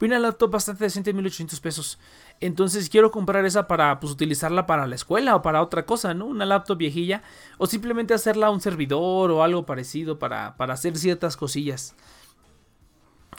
[0.00, 1.98] Vi una laptop bastante decente en 1800 pesos.
[2.40, 6.26] Entonces quiero comprar esa para pues, utilizarla para la escuela o para otra cosa, ¿no?
[6.26, 7.22] Una laptop viejilla.
[7.58, 11.94] O simplemente hacerla un servidor o algo parecido para, para hacer ciertas cosillas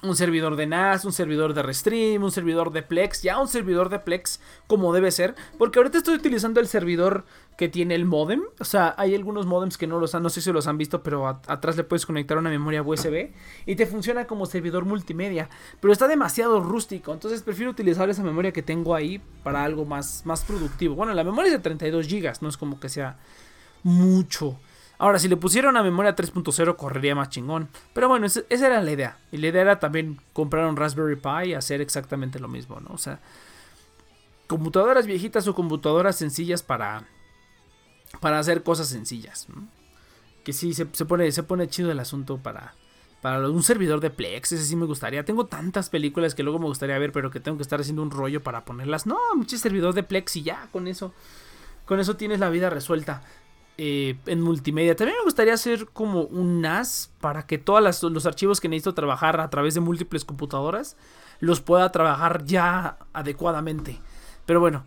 [0.03, 3.89] un servidor de NAS, un servidor de Restream, un servidor de Plex, ya un servidor
[3.89, 7.25] de Plex como debe ser, porque ahorita estoy utilizando el servidor
[7.61, 10.41] que tiene el modem, o sea, hay algunos modems que no los han, no sé
[10.41, 13.33] si los han visto, pero atrás le puedes conectar una memoria USB
[13.67, 15.47] y te funciona como servidor multimedia,
[15.79, 20.25] pero está demasiado rústico, entonces prefiero utilizar esa memoria que tengo ahí para algo más,
[20.25, 20.95] más productivo.
[20.95, 23.19] Bueno, la memoria es de 32 GB, no es como que sea
[23.83, 24.57] mucho.
[24.97, 27.69] Ahora, si le pusiera una memoria 3.0 correría más chingón.
[27.93, 29.19] Pero bueno, esa, esa era la idea.
[29.31, 32.89] Y la idea era también comprar un Raspberry Pi y hacer exactamente lo mismo, ¿no?
[32.91, 33.19] O sea,
[34.47, 37.05] computadoras viejitas o computadoras sencillas para,
[38.19, 39.47] para hacer cosas sencillas.
[40.43, 42.73] Que sí, se, se pone, se pone chido el asunto para,
[43.21, 44.51] para un servidor de Plex.
[44.51, 45.23] Ese sí me gustaría.
[45.23, 48.11] Tengo tantas películas que luego me gustaría ver, pero que tengo que estar haciendo un
[48.11, 49.05] rollo para ponerlas.
[49.05, 51.13] No, mucho servidor de Plex y ya, con eso.
[51.85, 53.21] Con eso tienes la vida resuelta
[53.77, 54.95] eh, en multimedia.
[54.95, 59.39] También me gustaría hacer como un NAS para que todos los archivos que necesito trabajar
[59.39, 60.97] a través de múltiples computadoras
[61.39, 63.99] los pueda trabajar ya adecuadamente.
[64.45, 64.85] Pero bueno,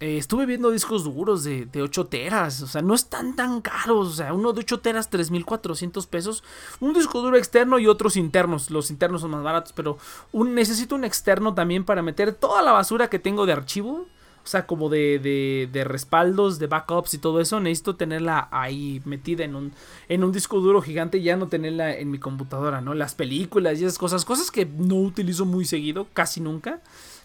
[0.00, 2.60] eh, estuve viendo discos duros de, de 8 teras.
[2.62, 4.08] O sea, no están tan caros.
[4.08, 6.42] O sea, uno de 8 teras, 3.400 pesos.
[6.80, 8.70] Un disco duro externo y otros internos.
[8.70, 9.98] Los internos son más baratos, pero
[10.32, 14.06] necesito un externo también para meter toda la basura que tengo de archivo.
[14.44, 17.60] O sea, como de, de, de respaldos, de backups y todo eso.
[17.60, 19.72] Necesito tenerla ahí metida en un,
[20.10, 22.92] en un disco duro gigante y ya no tenerla en mi computadora, ¿no?
[22.92, 24.26] Las películas y esas cosas.
[24.26, 26.82] Cosas que no utilizo muy seguido, casi nunca.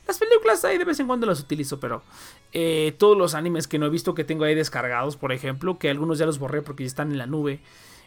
[0.10, 2.02] Las películas ahí de vez en cuando las utilizo, pero
[2.52, 5.88] eh, todos los animes que no he visto que tengo ahí descargados, por ejemplo, que
[5.88, 7.60] algunos ya los borré porque ya están en la nube.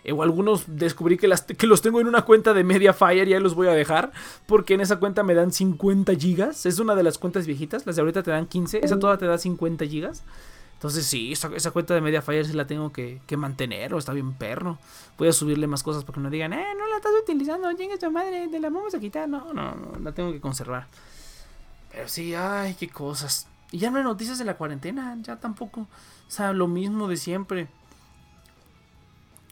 [0.03, 3.35] eh, o algunos descubrí que, las, que los tengo en una cuenta de Mediafire y
[3.35, 4.11] ahí los voy a dejar.
[4.47, 6.67] Porque en esa cuenta me dan 50 gigas.
[6.67, 7.87] Es una de las cuentas viejitas.
[7.87, 8.81] Las de ahorita te dan 15.
[8.85, 10.25] Esa toda te da 50 gigas.
[10.75, 13.95] Entonces sí, esa, cuenta de Mediafire sí la tengo que, que mantener.
[13.95, 14.77] O está bien perro.
[15.19, 17.73] Voy a subirle más cosas para que no digan, eh, no la estás utilizando.
[17.75, 19.29] Chinga tu madre, te la vamos a quitar.
[19.29, 20.89] No, no, no, la tengo que conservar.
[21.93, 23.47] Pero sí, ay, qué cosas.
[23.71, 25.83] Y ya no hay noticias de la cuarentena, ya tampoco.
[25.83, 27.69] O sea, lo mismo de siempre.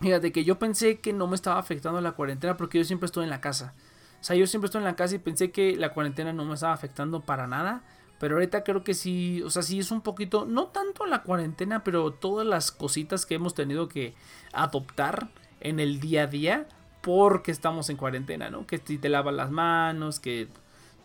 [0.00, 3.24] Fíjate que yo pensé que no me estaba afectando la cuarentena porque yo siempre estoy
[3.24, 3.74] en la casa.
[4.20, 6.54] O sea, yo siempre estoy en la casa y pensé que la cuarentena no me
[6.54, 7.82] estaba afectando para nada.
[8.18, 11.84] Pero ahorita creo que sí, o sea, sí es un poquito, no tanto la cuarentena,
[11.84, 14.14] pero todas las cositas que hemos tenido que
[14.52, 15.28] adoptar
[15.60, 16.68] en el día a día
[17.00, 18.66] porque estamos en cuarentena, ¿no?
[18.66, 20.48] Que si te lavas las manos, que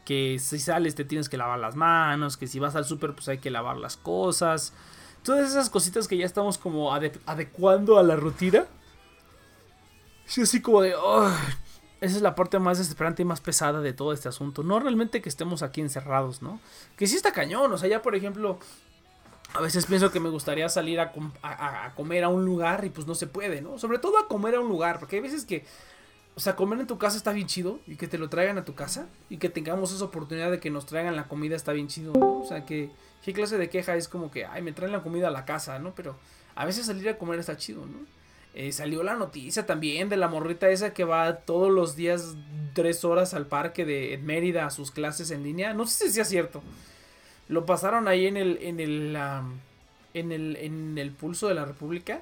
[0.06, 3.28] que si sales te tienes que lavar las manos, que si vas al súper pues
[3.28, 4.72] hay que lavar las cosas.
[5.24, 8.66] Todas esas cositas que ya estamos como ade- adecuando a la rutina.
[10.26, 10.96] Sí, así como de...
[10.96, 11.32] "Ugh".
[12.02, 14.62] esa es la parte más desesperante y más pesada de todo este asunto.
[14.64, 16.60] No realmente que estemos aquí encerrados, ¿no?
[16.98, 17.72] Que sí está cañón.
[17.74, 18.60] O sea, ya por ejemplo...
[19.54, 23.08] A veces pienso que me gustaría salir a- a comer a un lugar y pues
[23.08, 23.78] no se puede, ¿no?
[23.80, 25.66] Sobre todo a comer a un lugar, porque hay veces que
[26.36, 28.66] o sea, comer en tu casa está bien chido y que te lo traigan a
[28.66, 31.88] tu casa y que tengamos esa oportunidad de que nos traigan la comida está bien
[31.88, 32.40] chido, ¿no?
[32.40, 32.92] O sea, que
[33.24, 35.80] qué clase de queja es como que, ay, me traen la comida a la casa,
[35.80, 35.96] ¿no?
[35.96, 36.18] Pero
[36.56, 38.00] a veces salir a comer está chido, ¿no?
[38.54, 42.36] Eh, salió la noticia también de la morrita esa que va todos los días
[42.74, 45.74] tres horas al parque de Mérida a sus clases en línea.
[45.74, 46.62] No sé si sea cierto.
[47.48, 49.18] Lo pasaron ahí en el, en el,
[50.14, 52.22] en el, en el pulso de la República.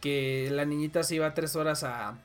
[0.00, 2.16] Que la niñita se iba tres horas a,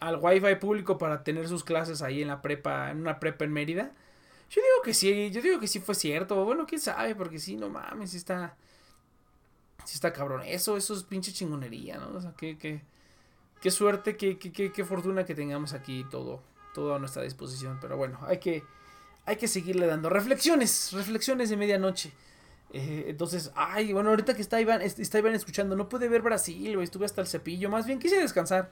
[0.00, 3.52] al wifi público para tener sus clases ahí en la prepa, en una prepa en
[3.52, 3.92] Mérida.
[4.50, 6.44] Yo digo que sí, yo digo que sí fue cierto.
[6.44, 8.56] Bueno, quién sabe, porque sí, no mames, está.
[9.84, 10.42] Sí está cabrón.
[10.44, 12.16] Eso, eso es pinche chingonería, ¿no?
[12.16, 12.82] O sea, qué, qué,
[13.60, 16.42] qué suerte, qué, qué, qué, fortuna que tengamos aquí todo,
[16.74, 17.78] todo a nuestra disposición.
[17.80, 18.64] Pero bueno, hay que,
[19.26, 22.12] hay que seguirle dando reflexiones, reflexiones de medianoche.
[22.72, 26.20] Eh, entonces, ay, bueno, ahorita que está Iván, est- está Iván escuchando, no pude ver
[26.22, 27.70] Brasil, estuve hasta el cepillo.
[27.70, 28.70] Más bien quise descansar.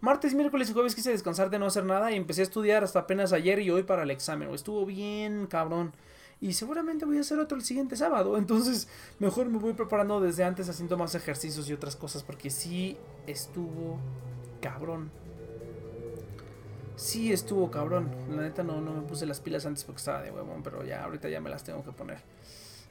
[0.00, 3.00] Martes, miércoles y jueves quise descansar de no hacer nada y empecé a estudiar hasta
[3.00, 4.50] apenas ayer y hoy para el examen.
[4.50, 5.92] Estuvo bien cabrón.
[6.40, 8.36] Y seguramente voy a hacer otro el siguiente sábado.
[8.38, 12.22] Entonces, mejor me voy preparando desde antes haciendo más ejercicios y otras cosas.
[12.22, 12.96] Porque sí
[13.26, 13.98] estuvo
[14.60, 15.10] cabrón.
[16.96, 18.10] Sí estuvo cabrón.
[18.30, 20.62] La neta no, no me puse las pilas antes porque estaba de huevón.
[20.62, 22.18] Pero ya ahorita ya me las tengo que poner.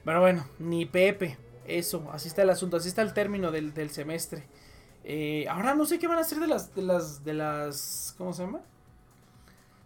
[0.04, 1.36] Pero bueno, ni Pepe.
[1.68, 2.76] Eso, así está el asunto.
[2.76, 4.44] Así está el término del, del semestre.
[5.08, 8.32] Eh, ahora no sé qué van a hacer de las, de las, de las, ¿cómo
[8.32, 8.58] se llama?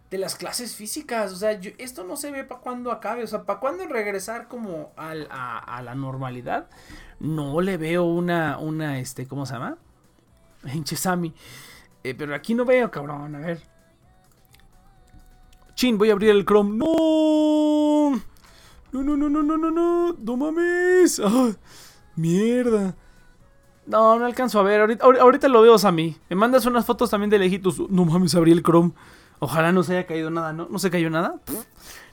[0.09, 1.31] de las clases físicas.
[1.31, 3.23] O sea, esto no se ve para cuándo acabe.
[3.23, 6.67] O sea, para cuándo regresar como al- a, la normalidad.
[7.21, 9.77] No le veo una, una, este, ¿cómo se llama?
[10.65, 11.33] Hinche Sammy.
[12.03, 13.35] Eh, pero aquí no veo, cabrón.
[13.35, 13.61] A ver.
[15.75, 16.75] Chin, voy a abrir el Chrome.
[16.77, 18.21] ¡No!
[18.91, 20.13] No, no, no, no, no, no, no.
[20.13, 21.21] No mames.
[21.23, 21.51] Ah,
[22.17, 22.95] mierda.
[23.85, 24.81] No, no alcanzo a ver.
[24.81, 26.17] Ahorita, ahor- ahorita lo veo, Sammy.
[26.29, 27.79] Me mandas unas fotos también de lejitos.
[27.89, 28.91] No mames, abrí el Chrome.
[29.39, 30.67] Ojalá no se haya caído nada, ¿no?
[30.69, 31.35] ¿No se cayó nada?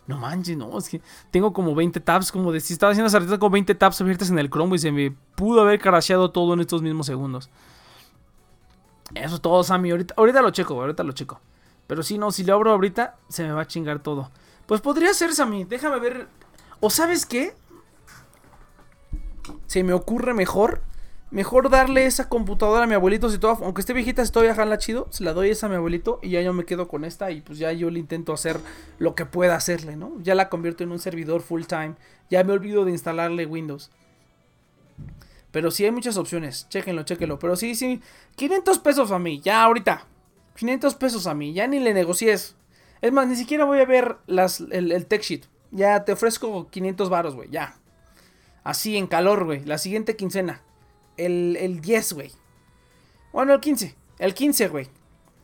[0.06, 0.78] No manches, no.
[0.78, 2.32] Es que tengo como 20 tabs.
[2.32, 4.90] Como de si estaba haciendo esa como 20 tabs abiertas en el Chrome y se
[4.90, 7.50] me pudo haber crasheado todo en estos mismos segundos.
[9.14, 9.90] Eso es todo, Sammy.
[9.90, 11.40] Ahorita, lo checo, ahorita lo checo.
[11.86, 14.30] Pero si no, si lo abro ahorita, se me va a chingar todo.
[14.66, 15.64] Pues podría ser, Sammy.
[15.64, 16.28] Déjame ver.
[16.80, 17.54] ¿O sabes qué?
[19.66, 20.82] Se me ocurre mejor.
[21.30, 23.28] Mejor darle esa computadora a mi abuelito.
[23.28, 25.08] Si todo, aunque esté viejita, si todavía jala chido.
[25.10, 26.20] Se la doy esa a mi abuelito.
[26.22, 27.30] Y ya yo me quedo con esta.
[27.30, 28.58] Y pues ya yo le intento hacer
[28.98, 30.12] lo que pueda hacerle, ¿no?
[30.22, 31.96] Ya la convierto en un servidor full time.
[32.30, 33.90] Ya me olvido de instalarle Windows.
[35.50, 36.66] Pero sí hay muchas opciones.
[36.70, 37.38] Chéquenlo, chéquenlo.
[37.38, 38.00] Pero sí, sí.
[38.36, 39.40] 500 pesos a mí.
[39.40, 40.06] Ya ahorita.
[40.56, 41.52] 500 pesos a mí.
[41.52, 42.56] Ya ni le negocies.
[43.02, 45.44] Es más, ni siquiera voy a ver las, el, tech sheet.
[45.72, 47.50] Ya te ofrezco 500 varos, güey.
[47.50, 47.76] Ya.
[48.64, 49.64] Así en calor, güey.
[49.64, 50.62] La siguiente quincena.
[51.18, 52.32] El, el 10, güey.
[53.32, 53.94] Bueno, el 15.
[54.18, 54.88] El 15, güey.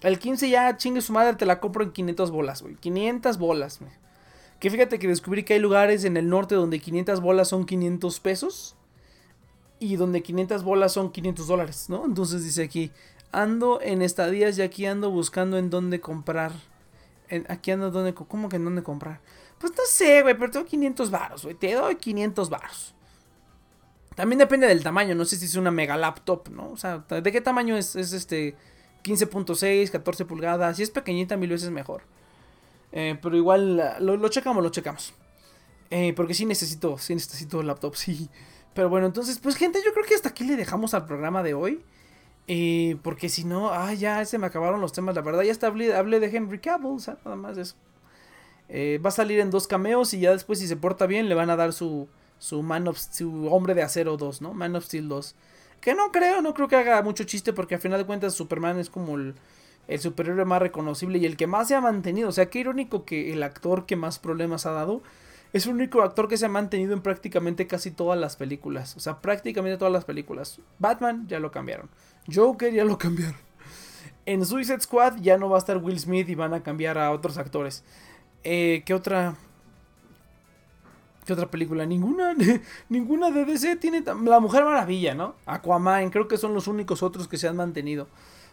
[0.00, 2.76] El 15 ya chingue su madre, te la compro en 500 bolas, güey.
[2.76, 3.92] 500 bolas, güey.
[4.60, 8.20] Que fíjate que descubrí que hay lugares en el norte donde 500 bolas son 500
[8.20, 8.76] pesos.
[9.78, 12.04] Y donde 500 bolas son 500 dólares, ¿no?
[12.06, 12.90] Entonces dice aquí,
[13.32, 16.52] ando en estadías y aquí ando buscando en dónde comprar.
[17.28, 19.20] En- aquí ando donde, ¿cómo que en dónde comprar?
[19.58, 21.54] Pues no sé, güey, pero tengo 500 varos, güey.
[21.54, 22.94] Te doy 500 varos.
[24.14, 26.70] También depende del tamaño, no sé si es una mega laptop, ¿no?
[26.70, 28.54] O sea, ¿de qué tamaño es, es este
[29.02, 30.76] 15.6, 14 pulgadas?
[30.76, 32.02] Si es pequeñita, mil veces mejor.
[32.92, 35.14] Eh, pero igual, lo, checamos, lo checamos.
[35.90, 38.30] Eh, porque sí necesito, sí necesito laptop, sí.
[38.72, 41.54] Pero bueno, entonces, pues gente, yo creo que hasta aquí le dejamos al programa de
[41.54, 41.82] hoy.
[42.46, 45.42] Eh, porque si no, ah, ya se me acabaron los temas, la verdad.
[45.42, 47.74] Ya hasta hablé, de Henry Cavill, o sea, nada más eso.
[48.70, 51.50] Va a salir en dos cameos y ya después, si se porta bien, le van
[51.50, 52.08] a dar su,
[52.38, 54.54] su Man su Hombre de Acero 2, ¿no?
[54.54, 55.34] Man of Steel 2.
[55.80, 58.78] Que no creo, no creo que haga mucho chiste porque a final de cuentas Superman
[58.78, 59.34] es como el,
[59.88, 62.28] el superhéroe más reconocible y el que más se ha mantenido.
[62.28, 65.02] O sea, qué irónico que el actor que más problemas ha dado
[65.52, 68.96] es el único actor que se ha mantenido en prácticamente casi todas las películas.
[68.96, 70.58] O sea, prácticamente todas las películas.
[70.78, 71.88] Batman ya lo cambiaron.
[72.32, 73.36] Joker ya lo cambiaron.
[74.26, 77.10] En Suicide Squad ya no va a estar Will Smith y van a cambiar a
[77.12, 77.84] otros actores.
[78.42, 79.36] Eh, ¿Qué otra?
[81.24, 81.86] ¿Qué otra película?
[81.86, 82.34] Ninguna.
[82.88, 84.02] ninguna de DC tiene.
[84.24, 85.34] La Mujer Maravilla, ¿no?
[85.46, 86.10] Aquaman.
[86.10, 88.08] Creo que son los únicos otros que se han mantenido.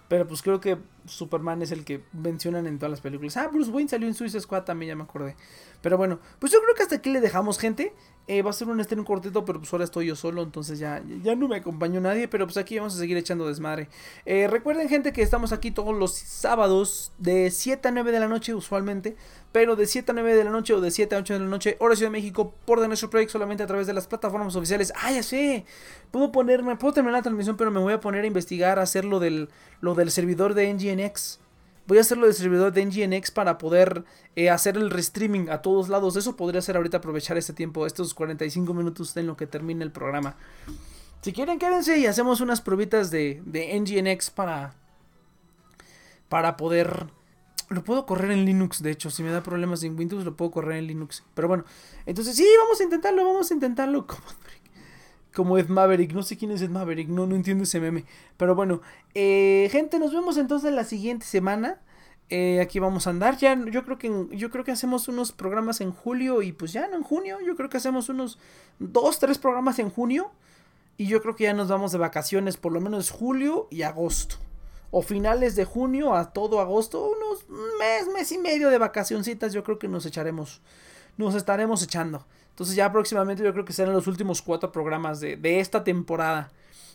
[0.08, 3.38] Pero pues creo que Superman es el que mencionan en todas las películas.
[3.38, 5.38] Ah, Bruce Wayne salió en Suicide Squad también, ya me acordé.
[5.82, 7.94] Pero bueno, pues yo creo que hasta aquí le dejamos, gente.
[8.32, 11.04] Eh, va a ser un estreno cortito, pero pues ahora estoy yo solo, entonces ya,
[11.22, 12.30] ya no me acompañó nadie.
[12.30, 13.90] Pero pues aquí vamos a seguir echando desmadre.
[14.26, 18.30] Eh, recuerden, gente, que estamos aquí todos los sábados de 7 a 9 de la
[18.30, 19.18] noche, usualmente.
[19.52, 21.46] Pero de 7 a 9 de la noche o de 7 a 8 de la
[21.48, 24.56] noche, hora Ciudad de México, por de nuestro proyecto solamente a través de las plataformas
[24.56, 24.94] oficiales.
[24.96, 25.66] Ah, ya sé.
[26.12, 29.04] Puedo ponerme, puedo terminar la transmisión, pero me voy a poner a investigar, a hacer
[29.04, 29.50] del,
[29.82, 31.42] lo del servidor de NGNX.
[31.88, 34.06] Voy a hacerlo del servidor de NGNX para poder
[34.36, 36.16] eh, hacer el restreaming a todos lados.
[36.16, 39.92] Eso podría ser ahorita aprovechar este tiempo, estos 45 minutos en lo que termine el
[39.92, 40.36] programa.
[41.22, 44.74] Si quieren, quédense y hacemos unas probitas de, de NGNX para,
[46.30, 47.08] para poder...
[47.70, 50.52] Lo puedo correr en Linux, de hecho, si me da problemas en Windows lo puedo
[50.52, 51.24] correr en Linux.
[51.34, 51.64] Pero bueno,
[52.06, 54.08] entonces sí, vamos a intentarlo, vamos a intentarlo.
[54.08, 54.22] Como,
[55.34, 58.06] como Ed Maverick, no sé quién es Ed Maverick, no, no entiendo ese meme.
[58.38, 58.82] Pero bueno,
[59.14, 61.80] eh, gente, nos vemos entonces la siguiente semana.
[62.30, 63.38] Eh, aquí vamos a andar.
[63.38, 66.88] Ya, yo creo que yo creo que hacemos unos programas en julio y pues ya
[66.88, 67.40] no en junio.
[67.46, 68.40] Yo creo que hacemos unos
[68.80, 70.32] dos, tres programas en junio.
[70.98, 74.36] Y yo creo que ya nos vamos de vacaciones por lo menos julio y agosto.
[74.92, 77.06] O finales de junio a todo agosto.
[77.06, 77.50] Unos
[77.80, 80.62] mes, mes y medio de vacacioncitas yo creo que nos echaremos.
[81.18, 82.26] Nos estaremos echando.
[82.62, 86.52] Entonces ya próximamente yo creo que serán los últimos cuatro programas de, de esta temporada.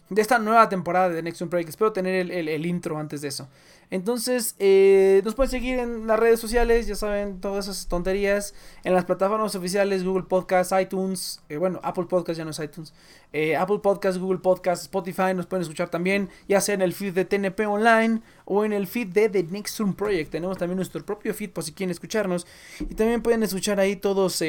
[0.08, 1.68] De esta nueva temporada de Next Break.
[1.68, 3.48] Espero tener el, el- intro antes de eso.
[3.90, 8.54] Entonces, eh, nos pueden seguir en las redes sociales, ya saben, todas esas tonterías.
[8.84, 12.94] En las plataformas oficiales, Google Podcast, iTunes, eh, bueno, Apple Podcast ya no es iTunes.
[13.32, 17.12] eh, Apple Podcast, Google Podcast, Spotify, nos pueden escuchar también, ya sea en el feed
[17.12, 20.30] de TNP Online o en el feed de The Next Room Project.
[20.30, 22.46] Tenemos también nuestro propio feed por si quieren escucharnos.
[22.78, 24.40] Y también pueden escuchar ahí todos...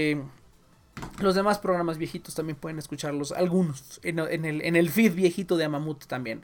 [1.20, 5.58] los demás programas viejitos también pueden escucharlos, algunos, en, en el, en el feed viejito
[5.58, 6.42] de Amamut también.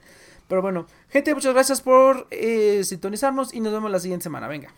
[0.47, 4.47] Pero bueno, gente, muchas gracias por eh, sintonizarnos y nos vemos la siguiente semana.
[4.47, 4.73] Venga.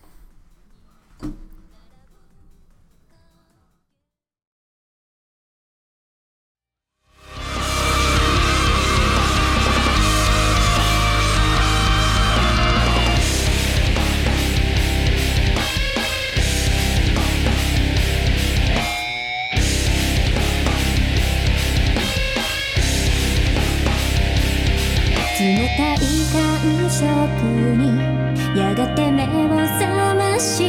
[30.40, 30.64] し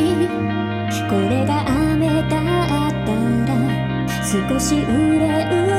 [1.09, 2.31] これが雨だっ
[3.05, 3.15] た
[3.47, 4.07] ら
[4.51, 5.17] 少し憂
[5.73, 5.76] う